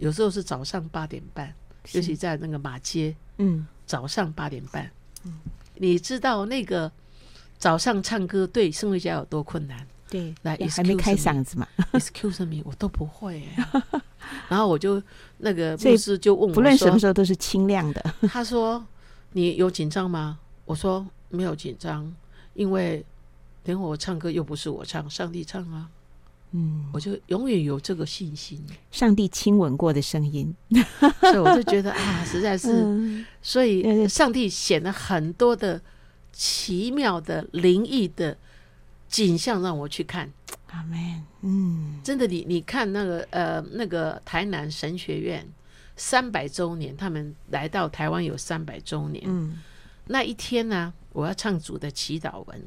[0.00, 1.54] 有时候是早上八点半。
[1.92, 4.90] 尤其在那个马街，嗯，早上八点半，
[5.22, 5.34] 嗯，
[5.74, 6.90] 你知道那个
[7.56, 9.86] 早上唱歌对圣乐家有多困难？
[10.12, 11.66] 对，来还没开嗓子嘛？
[11.92, 13.42] Excuse me，我都不会。
[14.48, 15.02] 然后我就
[15.38, 18.14] 那个牧师就问我，不论什么时候都是清亮的。
[18.28, 18.84] 他说
[19.32, 22.14] ：“你有紧张吗？”我说：“没有紧张，
[22.52, 23.02] 因为
[23.64, 25.88] 等会我唱歌又不是我唱，上帝唱啊。”
[26.54, 28.62] 嗯，我就永远有这个信心。
[28.90, 30.54] 上帝亲吻过的声音，
[31.20, 35.80] 所以我就觉得啊，实在是，嗯、所以上帝显了很多的
[36.30, 38.36] 奇妙的灵异的
[39.12, 40.28] 景象让我去看。
[40.72, 41.24] 阿门。
[41.42, 45.46] 嗯，真的，你你看那个呃那个台南神学院
[45.96, 49.22] 三百周年，他们来到台湾有三百周年。
[49.26, 49.60] 嗯，
[50.06, 52.60] 那一天呢，我要唱主的祈祷文，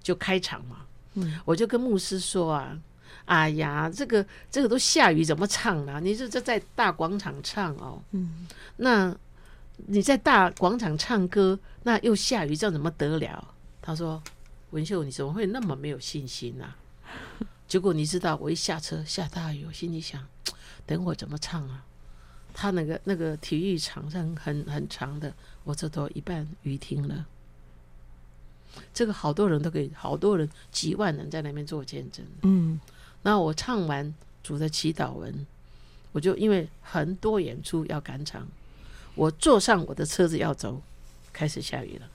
[0.00, 0.86] 就开场嘛。
[1.14, 2.78] 嗯，我就跟牧师说啊。
[3.26, 5.98] 哎呀，这个这个都下雨，怎么唱啊？
[5.98, 8.46] 你这这在大广场唱哦，嗯，
[8.76, 9.16] 那
[9.86, 13.54] 你在大广场唱歌，那又下雨，这样怎么得了？
[13.80, 14.22] 他说
[14.74, 16.74] ：“文秀，你怎么会那么没有信心呢？”
[17.68, 20.26] 结果你知道，我一下车下大雨，我心里想：
[20.84, 21.84] 等我怎么唱啊？
[22.52, 25.32] 他那个那个体育场上很很长的，
[25.64, 27.26] 我这都一半雨停了。
[28.92, 32.80] 这个好多人都可以，好多人几万人在那边做见证，嗯。
[33.22, 35.46] 那我唱完主的祈祷文，
[36.12, 38.46] 我就因为很多演出要赶场，
[39.14, 40.82] 我坐上我的车子要走，
[41.32, 42.08] 开始下雨了。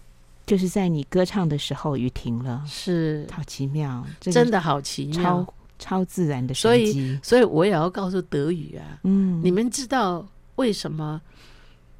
[0.49, 6.53] 就是在你歌唱的时候，雨停了，是好奇妙，真的好奇妙，超超自然的。
[6.55, 11.21] 所以，所以我也要告诉德语啊，嗯，你们知道为什么？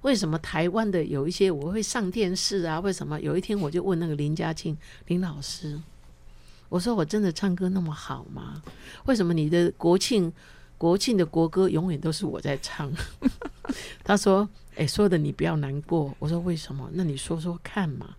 [0.01, 2.79] 为什么台湾的有一些我会上电视啊？
[2.79, 4.75] 为什么有一天我就问那个林嘉庆
[5.07, 5.79] 林老师？
[6.69, 8.63] 我说我真的唱歌那么好吗？
[9.05, 10.31] 为什么你的国庆
[10.77, 12.89] 国庆的国歌永远都是我在唱？
[14.03, 16.89] 他说：“哎，说的你不要难过。”我说：“为什么？
[16.93, 18.15] 那你说说看嘛。”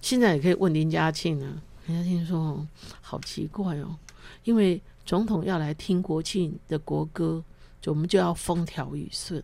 [0.00, 1.62] 现在也可以问林嘉庆啊。
[1.86, 2.68] 林嘉庆说：“哦
[3.00, 3.96] 好奇怪哦，
[4.44, 7.42] 因为总统要来听国庆的国歌，
[7.80, 9.42] 就我们就要风调雨顺。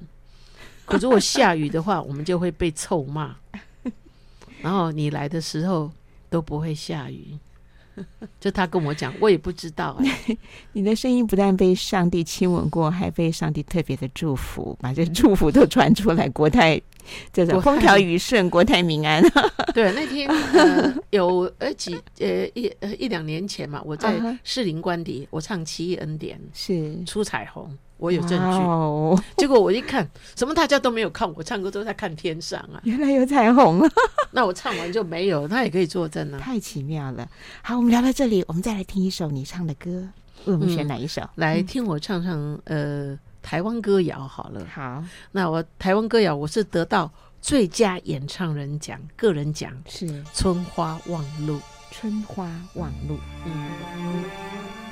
[0.84, 3.36] 可如果下雨的话，我们就会被臭骂。
[4.60, 5.90] 然后你来的时候
[6.30, 7.38] 都不会下雨。”
[8.40, 10.36] 就他跟我讲，我也不知道哎。
[10.72, 16.28] 你的声音不但被上帝亲吻过，还被上帝特别的祝福，把这祝福都传出来。
[16.30, 16.80] 国泰，
[17.32, 19.22] 这种风调雨顺，国泰民安。
[19.72, 27.76] 对，那天呃有呃几呃一呃一两年前嘛，我在士林官邸，我唱《奇异恩典》，是出彩虹。
[27.98, 30.06] 我有证据，wow、结果我一看，
[30.36, 32.80] 什么大家都没有看我唱歌，都在看天上啊！
[32.84, 33.90] 原来有彩虹啊！
[34.32, 36.38] 那我唱完就没有，他也可以作证啊！
[36.38, 37.26] 太奇妙了。
[37.62, 39.90] 好，我们聊到这里，我们再来听一首你唱的歌，
[40.44, 41.22] 为我们选哪一首？
[41.22, 44.66] 嗯、来听我唱唱呃台湾歌谣好了。
[44.72, 51.56] 好，那我台湾歌谣我是得到最佳演唱人奖，个人奖是《春花望路》。
[51.90, 54.85] 春花望路，嗯。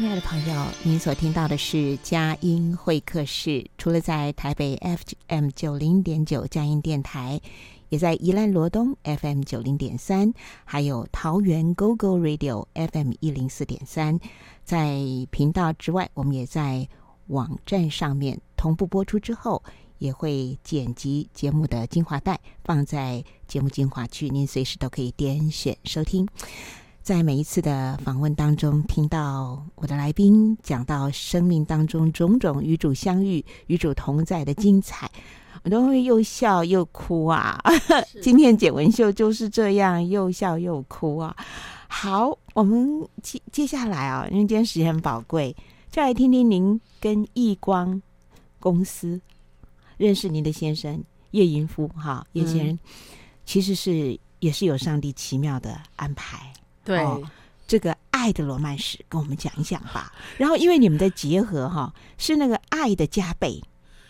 [0.00, 3.70] 亲爱的朋友，您所听到的是佳音会客室。
[3.76, 4.74] 除了在台北
[5.28, 7.38] FM 九零点九佳音电台，
[7.90, 10.32] 也在宜兰罗东 FM 九零点三，
[10.64, 14.18] 还有桃园 GoGo Radio FM 一零四点三。
[14.64, 16.88] 在频道之外，我们也在
[17.26, 19.62] 网站上面同步播出之后，
[19.98, 26.26] 也会剪辑节目的精华带，放在节目精华区，您随时都可以点选收听。
[27.02, 35.10] 在每一次的访问当中，听到我的来宾讲到生命当中种种与主相遇、与主同在的精彩，
[35.64, 37.58] 我都会又笑又哭啊！
[38.22, 41.34] 今天简文秀就是这样，又笑又哭啊！
[41.88, 45.56] 好，我们接接下来啊，因为今天时间很宝贵，
[45.90, 48.00] 就来听听您跟易光
[48.60, 49.20] 公司
[49.96, 52.78] 认识您的先生叶银夫哈叶先生，
[53.44, 56.49] 其实是也是有上帝奇妙的安排。
[56.84, 57.22] 对、哦，
[57.66, 60.12] 这个爱的罗曼史跟我们讲一讲吧。
[60.38, 63.62] 然后，因为你们的结合哈，是那个爱的加倍，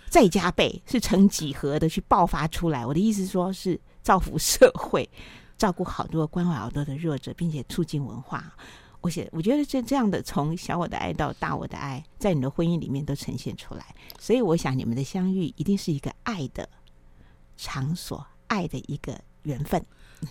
[0.08, 2.86] 再加倍，是成几何的去爆发出来。
[2.86, 5.08] 我的意思说，是造福社会，
[5.58, 8.52] 照顾好多、关怀好多的弱者，并且促进文化。
[9.00, 13.94] 我写，我觉得这这样的，从小我的爱到大我的爱，在你的婚姻里面都呈现出来。
[14.18, 16.68] 所以，我想你们的相遇一定是一个爱的
[17.56, 19.84] 场所，爱的一个缘分。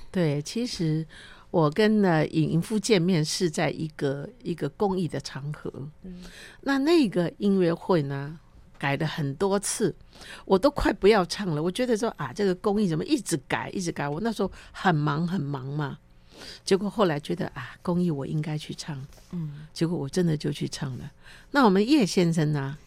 [0.10, 1.06] 对，其实。
[1.52, 5.72] 我跟呢尹夫见面是在一个一个公益的场合，
[6.04, 6.24] 嗯，
[6.62, 8.40] 那那个音乐会呢
[8.78, 9.96] 改了很多次，
[10.46, 11.64] 我都快不要唱了。
[11.64, 14.08] 我觉得说啊，这个公益怎么一直改一直改？
[14.08, 15.98] 我那时候很忙很忙嘛，
[16.64, 21.12] 结果后来觉得啊，公益我应该去唱，嗯，结果我真的就去唱了。
[21.50, 22.78] 那我们叶先生呢，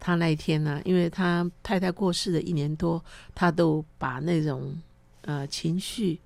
[0.00, 3.02] 他那一天呢，因为他太太过世了一年多，
[3.32, 4.76] 他都把那种
[5.22, 6.18] 呃情绪。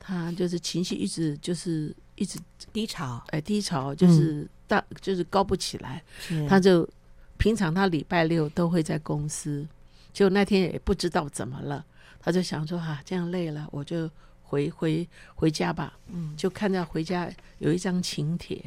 [0.00, 2.40] 他就是情绪一直就是一直
[2.72, 6.02] 低潮，哎，低潮就是大、嗯、就是高不起来。
[6.48, 6.88] 他就
[7.36, 9.64] 平常他礼拜六都会在公司，
[10.12, 11.84] 就那天也不知道怎么了，
[12.18, 14.10] 他就想说哈、啊，这样累了，我就
[14.42, 15.96] 回回回家吧。
[16.08, 18.64] 嗯，就看到回家有一张请帖，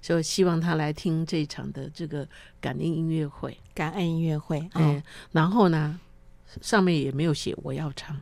[0.00, 2.26] 就希望他来听这场的这个
[2.60, 4.58] 感恩音乐会，感恩音乐会。
[4.72, 5.02] 哎、嗯，
[5.32, 5.98] 然后呢，
[6.60, 8.20] 上面也没有写我要唱。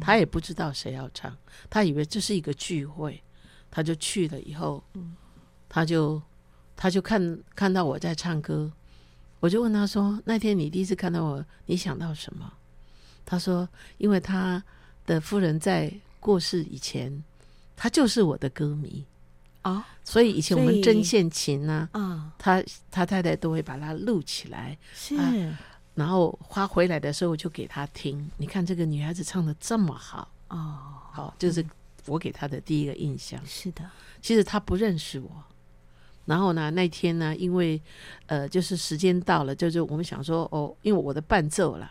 [0.00, 1.36] 他也不知道谁要唱，
[1.70, 3.22] 他以为这是一个聚会，
[3.70, 4.40] 他就去了。
[4.40, 4.82] 以后，
[5.68, 6.20] 他就
[6.76, 8.72] 他就看看到我在唱歌，
[9.40, 12.52] 我就问他说：“那天你第一次看到我，你想到什么？”
[13.24, 13.68] 他说
[13.98, 14.62] ：“因为他
[15.06, 17.22] 的夫人在过世以前，
[17.76, 19.04] 他就是我的歌迷
[19.62, 25.16] 啊，所以以前我们针线琴呢，啊，他他太太都会把它录起来，是。
[25.16, 25.32] 啊”
[25.98, 30.78] 然后花回来的时候就给他听，你看这个女孩子唱的这么好哦，
[31.10, 31.64] 好，就是
[32.06, 33.44] 我给他的第一个印象。
[33.44, 33.82] 是的，
[34.22, 35.28] 其实他不认识我。
[36.24, 37.82] 然后呢，那天呢，因为
[38.26, 41.90] 呃，就是时间到了，就是我们想说哦，因为我的伴奏了，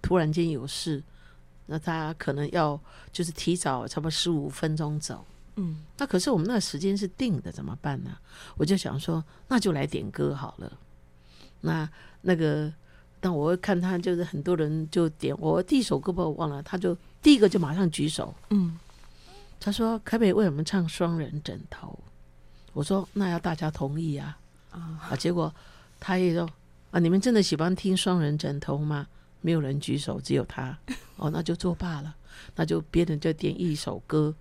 [0.00, 1.02] 突然间有事，
[1.66, 2.80] 那他可能要
[3.10, 5.26] 就是提早差不多十五分钟走。
[5.56, 8.16] 嗯，那可是我们那个时间是定的，怎么办呢？
[8.56, 10.72] 我就想说，那就来点歌好了。
[11.62, 11.90] 那
[12.20, 12.72] 那个。
[13.20, 18.78] 但我会看他，就是很多人就点我第一首歌，我忘了，他就第一个就马上举手，嗯，
[19.58, 21.98] 他说可不可以为什么唱双人枕头？
[22.72, 24.38] 我说那要大家同意啊，
[24.70, 25.52] 啊，结果
[25.98, 26.48] 他也说
[26.90, 29.06] 啊，你们真的喜欢听双人枕头吗？
[29.40, 30.76] 没有人举手，只有他，
[31.16, 32.14] 哦，那就作罢了，
[32.56, 34.34] 那就别人就点一首歌，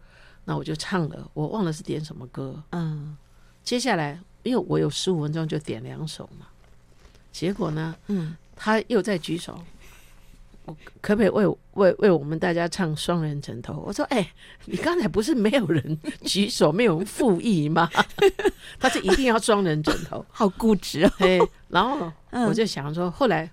[0.45, 3.15] 那我就唱了，我忘了是点什么歌，嗯，
[3.63, 6.47] 接下来因为我有十五分钟就点两首嘛，
[7.37, 8.35] 结果呢，嗯。
[8.59, 9.55] 他又在举手，
[10.65, 13.83] 我可不可以为为为我们大家唱双人枕头？
[13.85, 14.31] 我说：“哎、欸，
[14.65, 17.87] 你刚才不是没有人举手，没有人附议吗？
[18.81, 21.11] 他是一定要双人枕头， 好固执哦。
[21.19, 22.11] ”对，然后
[22.47, 23.47] 我就想说，后来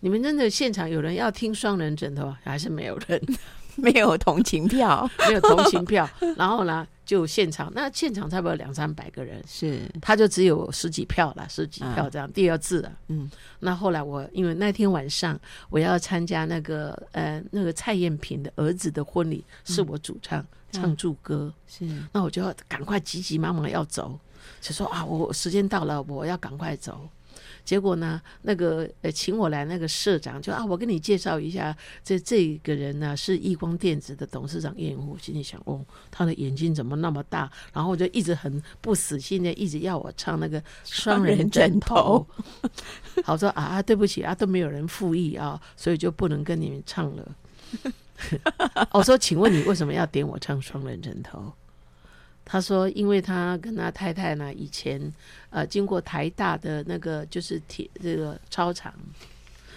[0.00, 3.22] 你们真的现场有人要听双人枕头，还是没有人？
[3.76, 6.10] 没有同情票，没有同情票。
[6.36, 12.28] 然后呢，就现场，那现场差不多两三百个人，是他就只有十几票了，十几票这样。
[12.28, 13.28] 嗯、第二次了，嗯。
[13.58, 15.36] 那后来我因为那天晚上
[15.70, 21.84] 我要参加那个呃那个蔡艳萍的儿子的婚礼，是我主唱、嗯、唱祝歌，是。
[22.12, 24.16] 那我就要赶快急急忙忙要走，
[24.60, 27.08] 就说啊，我时间到了，我要赶快走。
[27.64, 35.12] 结果呢，那个呃，请我来那个社长就啊，我跟你介绍一下，这这个人呢是亿光电子的董事长叶云夫。
[35.12, 37.50] 我心里想，哦，他的眼睛怎么那么大？
[37.72, 42.26] 然后我就一直很不死心的，一直要我唱那个双人枕头。
[43.24, 47.36] 好说啊，对不起啊，都没有人附议啊，所以就不能跟你们唱了。
[48.92, 51.52] 我 说，请问你为什么要点我唱双人枕头？
[52.52, 55.00] 他说，因为他跟他太太呢，以前
[55.50, 58.92] 呃经过台大的那个就是铁这个操场，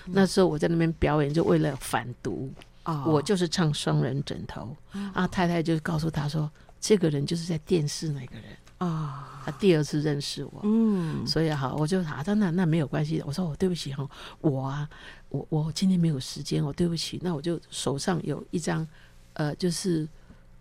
[0.07, 2.51] 嗯、那时候我在那边表演，就为了反毒。
[2.85, 4.75] 哦，我就是唱双人枕头。
[4.93, 6.49] 哦、啊，太太就告诉他说，
[6.81, 8.45] 这个人就是在电视那个人。
[8.79, 10.61] 啊、哦，他第二次认识我。
[10.63, 13.21] 嗯，所以好，我就啊，那那没有关系。
[13.23, 14.09] 我说我对不起哈，
[14.41, 14.89] 我啊，
[15.29, 17.19] 我我今天没有时间，我对不起。
[17.21, 18.87] 那我就手上有一张，
[19.33, 20.09] 呃，就是。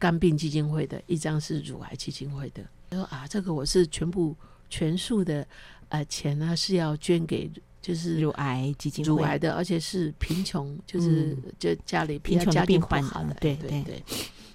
[0.02, 4.34] 肝病基金会的一张是乳癌基金会的，他说啊，这个我是全部
[4.68, 5.46] 全数的
[5.90, 7.48] 呃钱呢是要捐给
[7.80, 14.02] 就是乳癌基金会，乳癌的，而且是贫穷，就是、嗯、就家里贫穷病患的，对对对，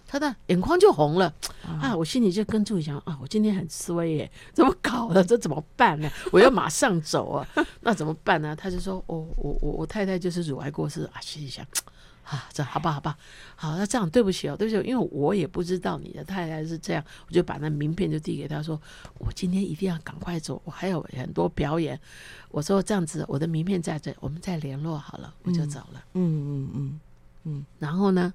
[0.06, 1.34] 他的眼眶就红了
[1.64, 5.24] 啊，我心里就跟助理讲啊，我今天很衰耶，怎么搞的？
[5.24, 6.12] 这怎么办呢？
[6.34, 7.48] 我要马上走啊，
[7.80, 8.54] 那怎么办呢？
[8.54, 11.66] 他就说，哦，我我我太太就是乳癌过世啊，心里想。
[12.30, 13.17] 啊，这好吧，好吧，
[13.55, 18.78] 好，那这样对不起哦，对不起，因为我也不知道你的太太是这样，我就把那名片就递给他说，
[19.17, 21.97] 我今天一定要赶快走，我还有很多表演。
[22.49, 26.03] 我说这样子，我的名片在这，我们再联络好了，我就走了。
[26.15, 26.99] 嗯嗯嗯嗯，嗯
[27.45, 28.34] 嗯然后呢，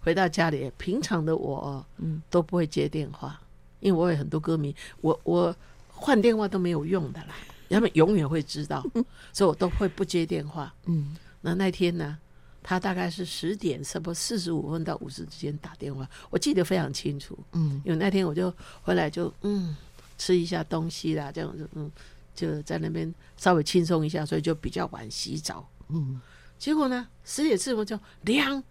[0.00, 3.40] 回到家里，平常的我嗯都不会接电话，
[3.78, 5.54] 因为我有很多歌迷，我我
[5.88, 7.34] 换电话都没有用的啦，
[7.68, 8.84] 他们永远会知道，
[9.32, 10.74] 所以我都会不接电话。
[10.86, 12.18] 嗯，那那天呢？
[12.62, 17.38] 他大概是十点差不多四十五分到五十之间打电话，我记得非常清楚。
[17.52, 18.52] 嗯，因为那天我就
[18.82, 19.76] 回来就嗯
[20.18, 21.90] 吃一下东西啦，这样子嗯
[22.34, 25.66] 就在那边稍微轻松一下，所以就比较晚洗澡。
[25.88, 26.20] 嗯，
[26.58, 28.62] 结果呢十点四十分就凉，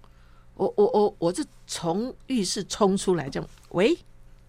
[0.56, 3.98] 我我我我就从浴室冲出来，这样喂，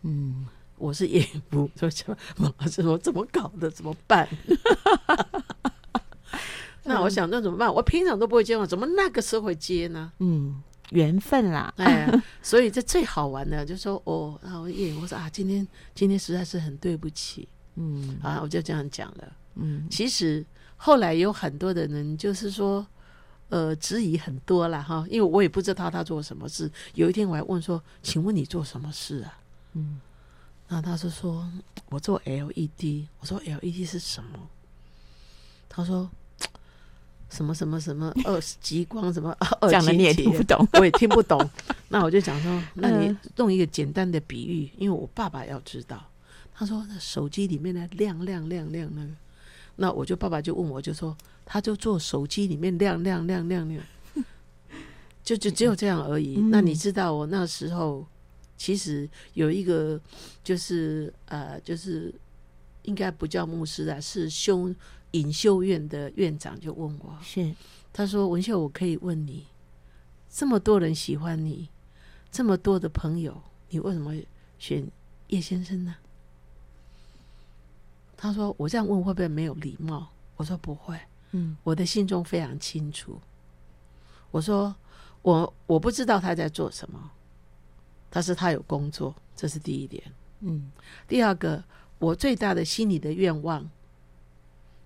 [0.03, 2.05] 嗯，我是业务部， 说什
[2.36, 4.28] 么怎么怎么搞的，怎么办？
[6.85, 7.72] 那我想那怎么办？
[7.72, 10.11] 我平常都不会接，怎么那个时候会接呢？
[10.18, 11.72] 嗯，缘分啦。
[11.76, 12.11] 哎，
[12.43, 19.33] 所以这最好玩的就说，哦，然后叶我说啊，今天今天实在是很对不起，嗯啊，我就这样讲了。
[19.57, 20.45] 嗯，其实
[20.76, 22.87] 后来有很多的人就是说，
[23.51, 26.70] 呃，质疑很多了哈，因为我也不知道他做什么事。
[26.95, 29.39] 有一天我还问说，请问你做什么事啊？
[29.74, 30.01] 嗯，
[30.68, 31.47] 那他是说
[31.91, 33.07] 我做 LED。
[33.20, 34.49] 我说 LED 是什么？
[35.68, 36.11] 他说。
[37.41, 41.41] 什么什么什么 二极光什么二极体，你也听不懂， 我也听不懂。
[41.88, 46.07] 那我就讲说，那你用一个简单的比喻，因为我爸爸要知道。
[46.53, 49.09] 他说，那手机里面的亮亮亮亮那个，
[49.76, 51.16] 那我就爸爸就问我就说，
[51.47, 53.82] 他就做手机里面亮亮亮亮亮，
[55.24, 56.36] 就就只有这样而已。
[56.51, 58.07] 那你知道我那时候
[58.59, 59.99] 其实有一个
[60.45, 62.14] 就是呃就是
[62.82, 64.70] 应该不叫牧师啊，是修。
[65.12, 67.54] 隐修院的院长就问我，是
[67.92, 69.46] 他说：“文秀，我可以问你，
[70.30, 71.68] 这么多人喜欢你，
[72.30, 74.14] 这么多的朋友，你为什么
[74.58, 74.86] 选
[75.28, 75.96] 叶先生呢？”
[78.16, 80.96] 他说：“我这样问会不会没有礼貌？”我说：“不会，
[81.32, 83.20] 嗯，我的心中非常清楚。”
[84.30, 84.72] 我说
[85.22, 87.11] ：“我我不知道他在做什么，
[88.08, 90.04] 但是他有工作，这是第一点。
[90.40, 90.70] 嗯，
[91.08, 91.64] 第二个，
[91.98, 93.68] 我最大的心里的愿望。”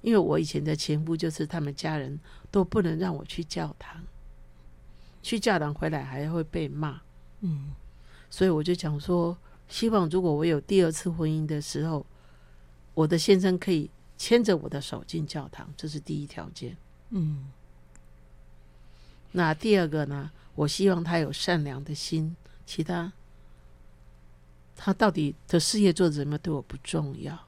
[0.05, 4.05] 因为我以前的前夫就是他们家人都不能让我去教堂，
[5.23, 7.01] 去教堂回来还会被骂，
[7.41, 7.73] 嗯，
[8.29, 9.35] 所以我就讲说，
[9.67, 12.05] 希望如果我有第二次婚姻的时候，
[12.93, 16.77] 我的先生可以牵着我的手进教堂，这是第一条件，
[17.09, 17.51] 嗯。
[19.33, 20.31] 那第二个呢？
[20.55, 23.13] 我希望他有善良的心，其他
[24.77, 27.44] 他到底的事业做怎么对我不重要，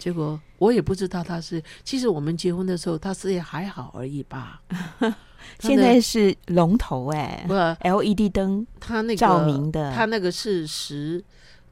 [0.00, 4.62] 结果我也不知道他是，其实我们结婚的时候，他事业还好而已吧。
[5.60, 7.54] 现在是龙头哎、欸，不
[7.88, 11.22] ，LED 灯，他那个照明的，他那个是十，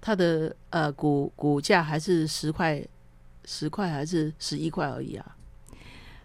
[0.00, 2.82] 他的呃股股价还是十块，
[3.44, 5.36] 十块还是十一块而已啊。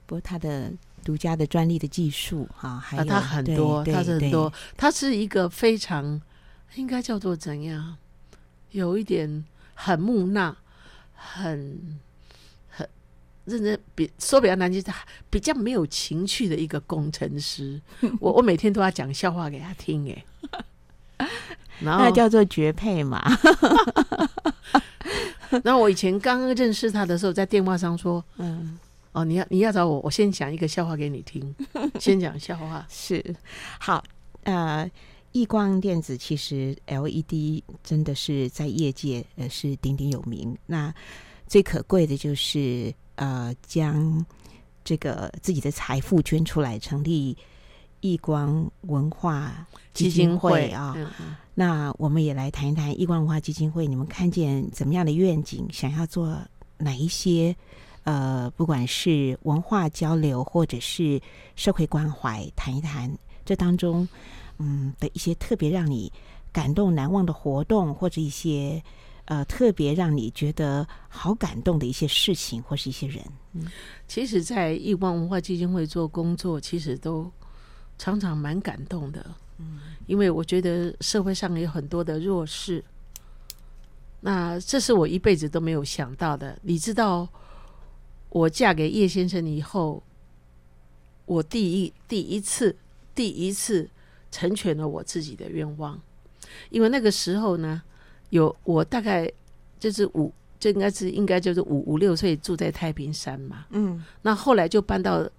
[0.05, 0.71] 不过他的
[1.03, 6.21] 独家的专利的技术哈，还有、啊、他很多，他是很多，他是一个非常
[6.75, 7.95] 应该叫做怎样，
[8.71, 10.55] 有一点很木讷。
[11.13, 11.99] 很
[12.67, 12.87] 很
[13.45, 14.83] 认真，比说比较难听，
[15.29, 17.81] 比较没有情趣的一个工程师。
[18.19, 20.13] 我我每天都要讲笑话给他听，
[21.17, 21.27] 哎，
[21.81, 23.21] 那叫做绝配嘛。
[25.63, 28.79] 然后我以前刚刚认识他的时候，在电话上说，嗯，
[29.11, 31.55] 哦，你要你要找我，我先讲一个笑话给你听，
[31.99, 33.23] 先讲笑话是
[33.79, 34.03] 好，
[34.43, 34.89] 呃。
[35.33, 40.57] 亿光电子其实 LED 真的是在业界呃是鼎鼎有名。
[40.65, 40.93] 那
[41.45, 44.25] 最可贵的就是呃将
[44.83, 47.35] 这个自己的财富捐出来，成立
[47.99, 50.93] 亿光文化基金会啊。
[50.95, 55.67] 嗯嗯、那我们也来谈一谈亿光文化基金会，你们看见怎么样的愿景？
[55.71, 56.37] 想要做
[56.77, 57.55] 哪一些？
[58.03, 61.21] 呃，不管是文化交流，或者是
[61.55, 63.09] 社会关怀，谈一谈
[63.45, 64.05] 这当中，
[64.57, 66.11] 嗯的一些特别让你
[66.51, 68.81] 感动难忘的活动，或者一些
[69.25, 73.23] 呃特别让你觉得好感动的一些事情，或是一些人。
[73.53, 73.67] 嗯，
[74.07, 77.31] 其实，在亿光文化基金会做工作，其实都
[77.97, 79.25] 常常蛮感动的。
[79.57, 82.83] 嗯，因为我觉得社会上有很多的弱势，
[84.21, 86.57] 那这是我一辈子都没有想到的。
[86.61, 87.27] 你知道？
[88.29, 90.01] 我嫁给叶先生以后，
[91.25, 92.75] 我第一第一次
[93.13, 93.87] 第一次
[94.33, 96.01] 成全了我自己的愿望，
[96.71, 97.83] 因为那个时候呢，
[98.31, 99.31] 有我大概
[99.79, 105.29] 就是五，这应该是应该就是五五六岁住在太平山嘛，嗯，那后来就搬到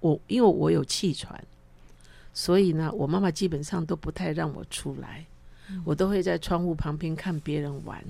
[0.00, 1.38] 我，因为我有气喘，
[2.32, 5.26] 所以呢，我妈妈基本上都不太让我出来，
[5.84, 8.02] 我都会在窗户旁边看别人玩，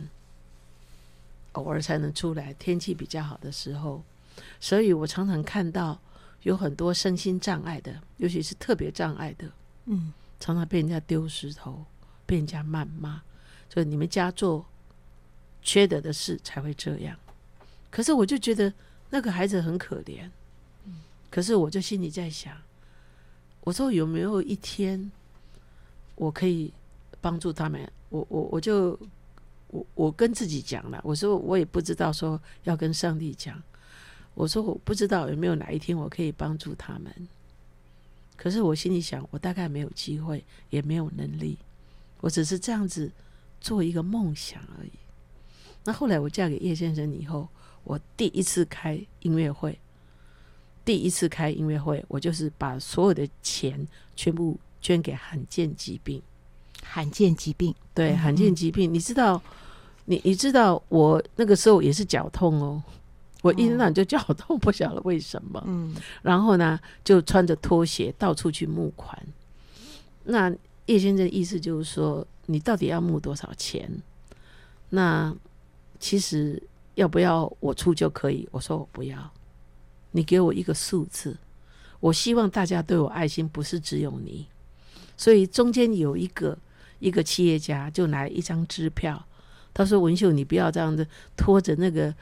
[1.53, 4.01] 偶尔才能出来，天气比较好的时候。
[4.61, 5.99] 所以我常常看到
[6.45, 9.47] 有很多身心障碍的，尤其是特别障碍的，
[9.87, 11.85] 嗯，常常被人家丢石头，
[12.27, 13.23] 被人家谩骂，
[13.69, 14.65] 就你们家做
[15.63, 17.17] 缺德的事才会这样。
[17.91, 18.73] 可是我就觉得
[19.11, 20.29] 那个孩子很可怜，
[21.31, 22.57] 可是我就心里在想，
[23.63, 25.11] 我说有没有一天
[26.15, 26.73] 我可以
[27.21, 27.91] 帮助他们？
[28.11, 28.99] 我我我就
[29.69, 33.61] 我我跟自己讲了，我说我也不知道说要跟上帝讲。
[34.35, 37.13] 我说我不知道有没有哪一天我可以帮助他们，
[38.41, 41.59] 可是我心里想，我大概没有机会，也没有能力，
[42.23, 43.13] 我只是这样子
[43.61, 44.93] 做一个梦想而已。
[45.85, 47.47] 那后来我嫁给叶先生以后，
[47.85, 49.79] 我第一次开音乐会，
[50.87, 53.87] 第一次开音乐会，我就是把所有的钱
[54.17, 56.23] 全部捐给罕见疾病。
[56.83, 59.43] 罕见疾病，对，罕见疾病，嗯、你知道，
[60.07, 62.83] 你你知道，我那个时候也是脚痛哦。
[63.43, 65.63] 我一天到晚就脚痛，不晓得为什么。
[65.67, 69.19] 嗯，然后呢，就穿着拖鞋到处去募款。
[70.25, 70.51] 那
[70.85, 73.91] 叶先生的意思就是说，你到底要募多少钱？
[74.91, 75.35] 那
[75.99, 76.63] 其实
[76.97, 78.47] 要不要我出就可以？
[78.51, 79.31] 我说我不要，
[80.11, 81.35] 你给我一个数字。
[82.01, 84.47] 我希望大家对我爱心，不是只有你。
[85.17, 86.59] 所以中间有一个
[86.99, 89.27] 一个企业家就拿一张支票，
[89.73, 91.07] 他说：“文秀，你不要这样子
[91.39, 92.15] 拖着那个。”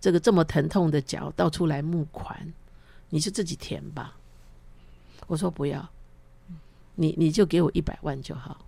[0.00, 2.52] 这个这么疼痛的脚到处来募款，
[3.10, 4.16] 你就自己填吧。
[5.26, 5.88] 我说不要，
[6.94, 8.64] 你你就给我一百万就好。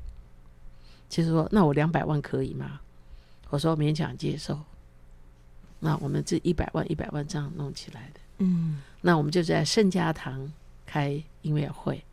[1.08, 2.80] 其实说，那我两百万可以吗？
[3.48, 4.58] 我说勉强接受。
[5.78, 10.52] 那我们这一百万一百万这样弄起来的，嗯，那我们就在盛家堂
[10.84, 12.04] 开音乐会。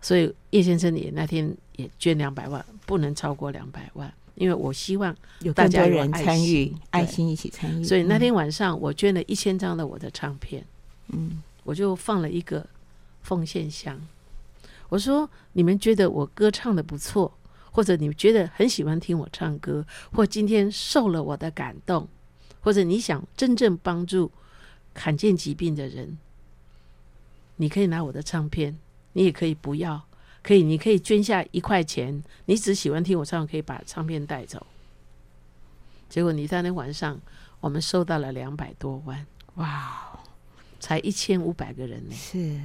[0.00, 4.12] 所以叶先生也那天也捐两百万，不能超过两百万。
[4.38, 10.64] 因为我希望有大家有人参与，爱心一起参与，所以那天晚上我捐了一千张的我的唱片，
[11.08, 12.64] 嗯，我就放了一个
[13.22, 14.00] 奉献箱。
[14.88, 17.30] 我说：你们觉得我歌唱的不错，
[17.70, 22.08] 或者你们觉得很喜欢听我唱歌，或今天受了我的感动，
[22.60, 24.30] 或者你想真正帮助
[24.94, 26.16] 罕见疾病的人，
[27.56, 28.78] 你可以拿我的唱片，
[29.12, 30.07] 你也可以不要。
[30.48, 32.24] 可以，你可以捐下一块钱。
[32.46, 34.66] 你只喜欢听我唱，可以把唱片带走。
[36.08, 37.20] 结果你在那晚上，
[37.60, 39.26] 我们收到了两百多万，
[39.56, 40.18] 哇！
[40.80, 42.14] 才一千五百个人呢。
[42.14, 42.58] 是，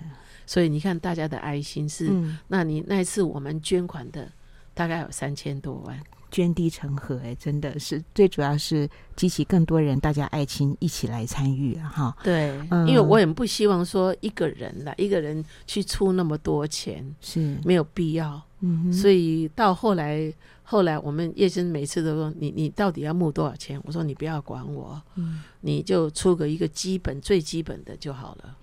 [0.45, 4.31] 所以你看大家的爱心是，嗯、那你那一次我们捐款的
[4.73, 6.01] 大概有三千多万。
[6.33, 12.17] 捐地成河，哎，真的是最主要是激起更多人，大家爱心一起来参与哈。
[12.23, 18.41] 对，嗯、因为我也不希望说一个人来，一个人去出那么多钱是没有必要。
[18.61, 28.57] 嗯，所以到后来，后来我们叶生每次都说：“你你到底要募多少钱？”我说：“你不要管我，嗯，你就出个一个基本最基本的就好了。”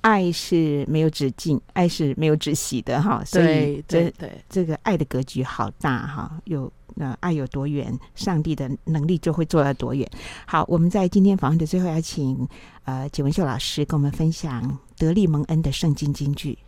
[0.00, 3.22] 爱是没有止境，爱是没有止息的哈。
[3.24, 6.72] 所以对对，这个爱的格局好大哈，有。
[6.94, 10.08] 那爱有多远，上帝的能力就会做到多远。
[10.46, 12.48] 好，我们在今天访问的最后，要请
[12.84, 16.58] 呃简文秀老师跟我们分享德利蒙恩的圣经金句。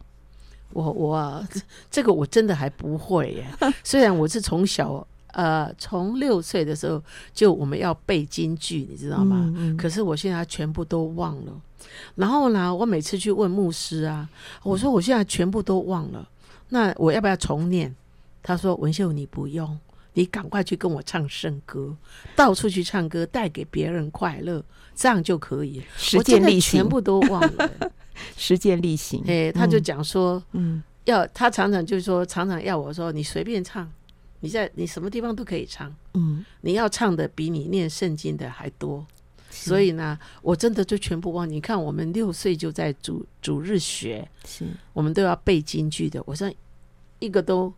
[0.72, 1.46] 我我
[1.90, 3.46] 这个我真的还不会耶，
[3.84, 7.02] 虽然我是从小呃从六岁的时候
[7.32, 9.36] 就我们要背金句，你知道吗？
[9.46, 11.52] 嗯嗯，可是我现在全部都忘了。
[12.16, 14.28] 然后呢，我每次去问牧师啊，
[14.64, 16.28] 我说我现在全部都忘了，
[16.70, 17.94] 那我要不要重念？
[18.42, 19.78] 他说文秀你不用。
[20.16, 21.94] 你赶快去跟我唱圣歌，
[22.34, 24.64] 到处去唱歌，带给别人快乐，
[24.94, 25.82] 这样就可以。
[25.94, 27.70] 实践力行，全部都忘了，
[28.34, 29.22] 实践力行。
[29.26, 33.92] 哎，他就讲说，嗯，要他常常就是说，常常要我说你随便唱，
[34.40, 39.06] 你在你什么地方都可以唱，嗯，你要唱的比你念圣经的还多，
[39.50, 41.46] 所以呢，我真的就全部忘。
[41.46, 44.64] 你看，我们六岁就在主主日学，是。
[44.94, 46.50] 我们都要背京剧的，我说
[47.18, 47.70] 一个都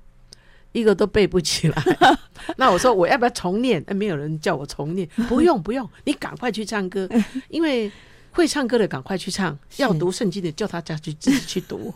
[0.72, 1.82] 一个都背不起来。
[2.56, 3.82] 那我说我要不要重念？
[3.86, 7.08] 哎，没有人叫我重念， 不用不用，你赶快去唱歌，
[7.48, 7.90] 因为
[8.32, 11.92] 会唱歌的赶快去唱，要读圣经的叫他家去自己去读。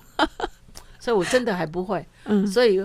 [0.98, 2.04] 所以，我真的还不会。
[2.24, 2.84] 嗯，所以，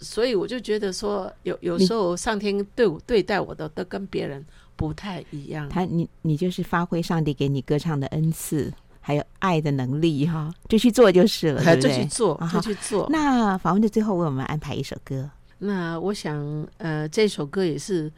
[0.00, 4.44] 所以我就觉得说，有有时候上天对我对待我的都跟别人
[4.76, 5.68] 不太一样。
[5.68, 8.72] 他，你你就是发挥上帝给你歌唱的恩赐，
[9.04, 11.90] 还有爱的能力哈，就去做就是了，对不对？
[11.90, 13.08] 就去做，就去做。
[13.10, 15.28] 那访问的最后，为我们安排一首歌。
[15.58, 18.10] 那我想，呃，这首歌也是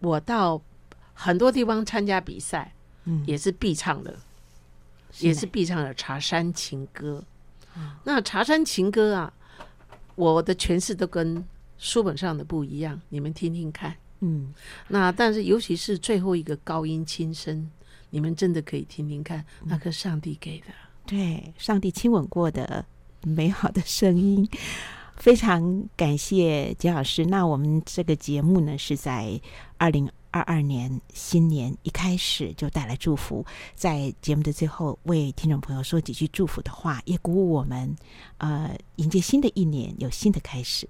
[0.00, 0.60] 我到
[1.14, 2.72] 很多地方参加比赛，
[3.04, 4.14] 嗯，也是必唱的，
[5.20, 7.24] 也是必唱的《茶山情歌》。
[8.04, 9.32] 那《茶山情歌》啊，
[10.16, 11.42] 我的诠释都跟
[11.78, 13.94] 书本上的不一样，你们听听看。
[14.20, 14.52] 嗯，
[14.88, 17.68] 那但是尤其是最后一个高音轻声，
[18.12, 20.66] 你们真的可以听听看，那个上帝给的，
[21.04, 22.86] 对，上帝亲吻过的
[23.22, 24.48] 美好的声音。
[25.18, 27.24] 非常感谢杰老师。
[27.26, 29.40] 那我们这个节目呢，是在
[29.78, 30.08] 二零。
[30.34, 33.44] 二二年新年一开始就带来祝福，
[33.74, 37.94] 在节目的最后为听众朋友说几句祝福的话，也鼓舞我们，
[38.38, 40.88] 呃，迎接新的一年有新的开始。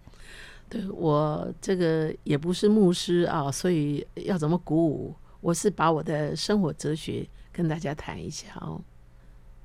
[0.69, 5.13] 对，我这个也不是牧师啊，所以要怎么鼓舞？
[5.43, 8.81] 我是把我的生活哲学跟大家谈一下哦。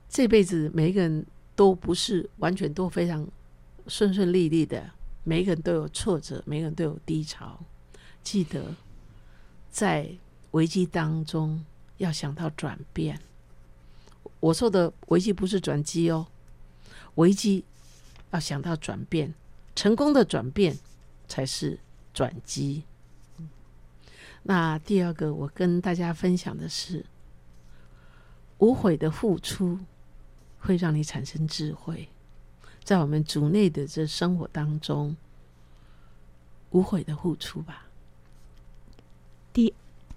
[0.09, 1.25] 这辈子每一个人
[1.55, 3.25] 都不是完全都非常
[3.87, 4.91] 顺顺利利的，
[5.23, 7.57] 每一个人都有挫折，每个人都有低潮，
[8.21, 8.75] 记得。
[9.69, 10.09] 在
[10.51, 11.63] 危机当中，
[11.97, 13.19] 要想到转变。
[14.39, 16.25] 我说的危机不是转机哦，
[17.15, 17.63] 危机
[18.31, 19.35] 要想到转变，
[19.75, 20.75] 成功的转变
[21.27, 21.79] 才是
[22.11, 22.83] 转机。
[24.47, 27.05] 那第二个，我跟大家分享的是，
[28.59, 29.77] 无悔的付出
[30.57, 32.07] 会让你产生智慧。
[32.81, 35.17] 在我们族内的这生活当中，
[36.69, 37.87] 无悔的付出吧。
[39.51, 39.73] 第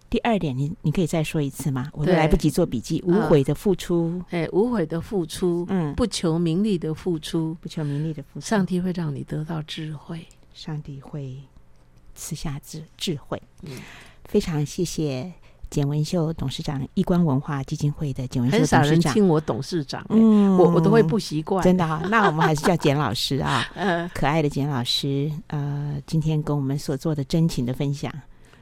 [0.09, 1.91] 第二点，你你可以再说一次吗？
[1.93, 3.03] 我都来不及做笔记。
[3.05, 10.25] 无悔的付出，哎，无悔的付出，嗯，不求名利的付出，不求名利的付出，上帝会让你得到智慧，
[10.55, 11.37] 上帝会
[12.15, 13.43] 赐下智智慧。
[13.63, 13.77] 嗯，
[14.31, 15.29] 非常谢谢
[15.71, 18.81] 简文秀董事长，一观文化基金会的简文秀董事长。
[18.81, 21.65] 很少人听我董事长，嗯，我我都会不习惯。
[21.65, 28.13] 真的啊，那我们还是叫简老师啊， 嗯，可爱的简老师，呃，今天跟我们所做的真情的分享。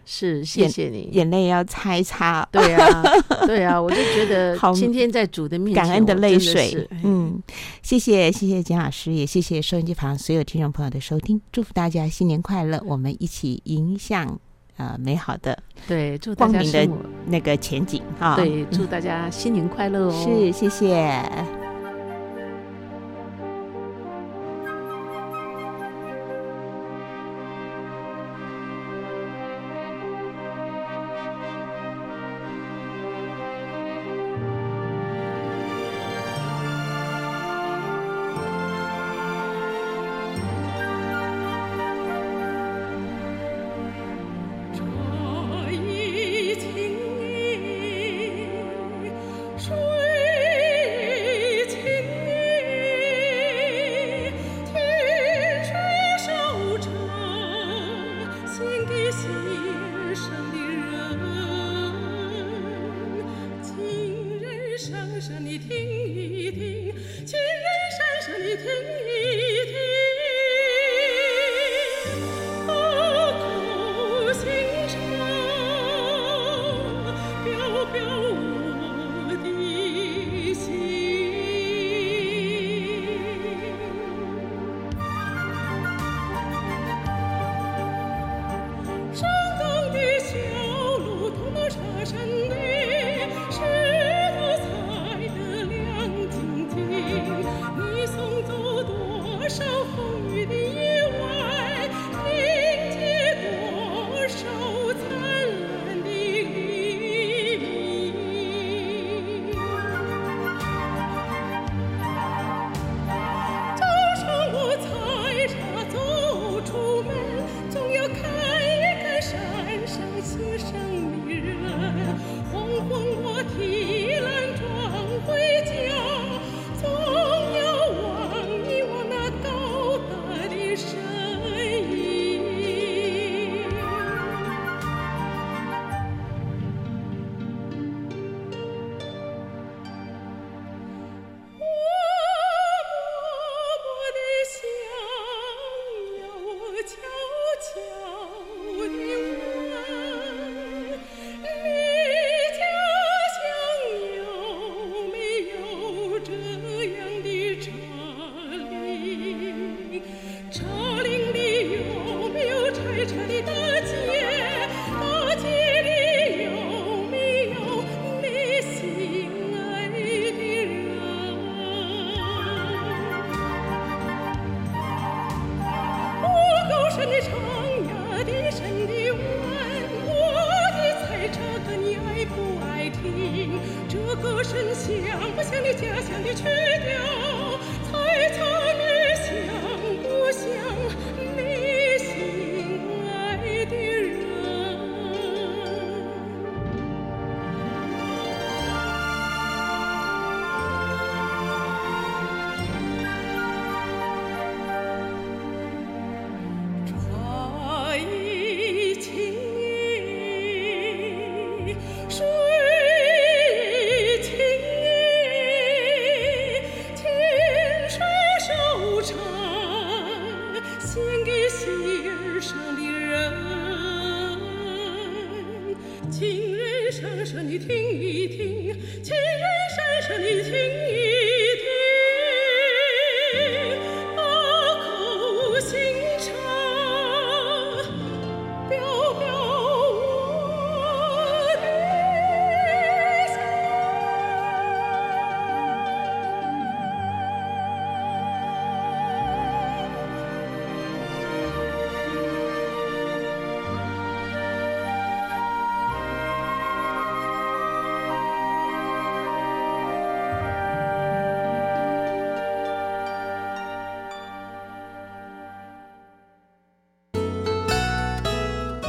[0.06, 1.10] 是，谢谢你。
[1.12, 2.48] 眼泪要擦一擦。
[2.50, 3.02] 对啊，
[3.46, 6.88] 对啊，我就觉得今天在主的面前，感恩的泪水。
[7.02, 7.38] 嗯，
[7.82, 11.38] 谢谢，谢谢简老师，也谢谢收音机旁所有听众朋友的收听。
[11.52, 14.40] 祝福大家新年快乐，我们一起迎向
[14.78, 15.56] 呃美好的，
[15.86, 16.88] 对，祝大家的
[17.26, 18.34] 那个前景哈！
[18.36, 20.24] 对，祝大家新年快乐哦！
[20.24, 21.67] 是，谢谢。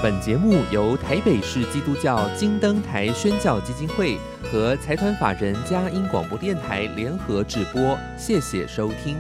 [0.02, 4.18] 本节目由台北市基督教金灯台宣教基金会
[4.50, 9.18] 和财团法人佳音广播电台联合制播，谢谢收听。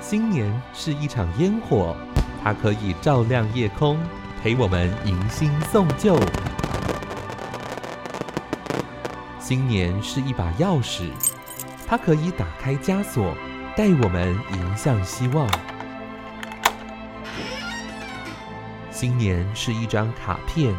[0.00, 1.96] 新年是一场烟火，
[2.40, 3.98] 它可以照亮夜空，
[4.40, 6.16] 陪我们迎新送旧。
[9.40, 11.10] 新年是一把钥匙。
[11.88, 13.34] 它可以打开枷锁，
[13.74, 15.48] 带我们迎向希望。
[18.90, 20.74] 新年是一张卡片，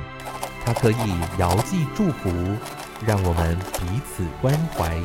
[0.64, 2.30] 它可以遥寄祝福，
[3.07, 5.01] 让我们彼此关怀。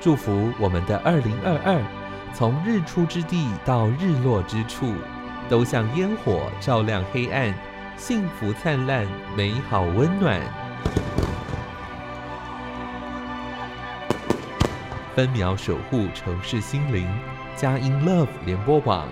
[0.00, 1.82] 祝福我们的二零二二，
[2.32, 4.94] 从日出之地到日落之处，
[5.48, 7.52] 都像烟火照亮黑暗，
[7.96, 9.04] 幸福灿烂，
[9.36, 10.40] 美好温暖。
[15.14, 17.06] 分秒守护城市心灵，
[17.54, 19.06] 佳音 Love 联播网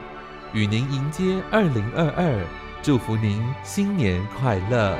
[0.55, 2.43] 与您迎接二零二二，
[2.83, 4.97] 祝福您新年快乐。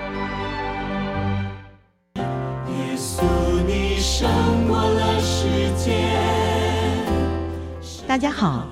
[2.17, 3.23] 耶稣，
[3.67, 4.29] 你胜
[4.69, 6.05] 过了世界。
[8.07, 8.69] 大家好，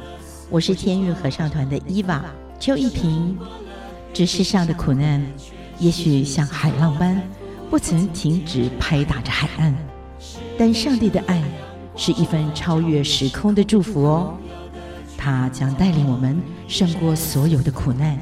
[0.50, 2.22] 我是天韵合唱团的伊娃
[2.60, 3.38] 邱一萍。
[4.12, 5.24] 这世上的苦难，
[5.78, 7.22] 也许像海浪般
[7.70, 9.74] 不曾停止拍打着海岸，
[10.58, 11.42] 但上帝的爱。
[11.98, 14.34] 是一份超越时空的祝福哦，
[15.16, 18.16] 它将带领我们胜过所有的苦难。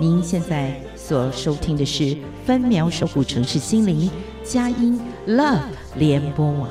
[0.00, 2.16] 您现在所收听的是
[2.46, 4.08] 分秒守护城市心灵
[4.44, 5.58] 佳音 Love
[5.96, 6.68] 联播网。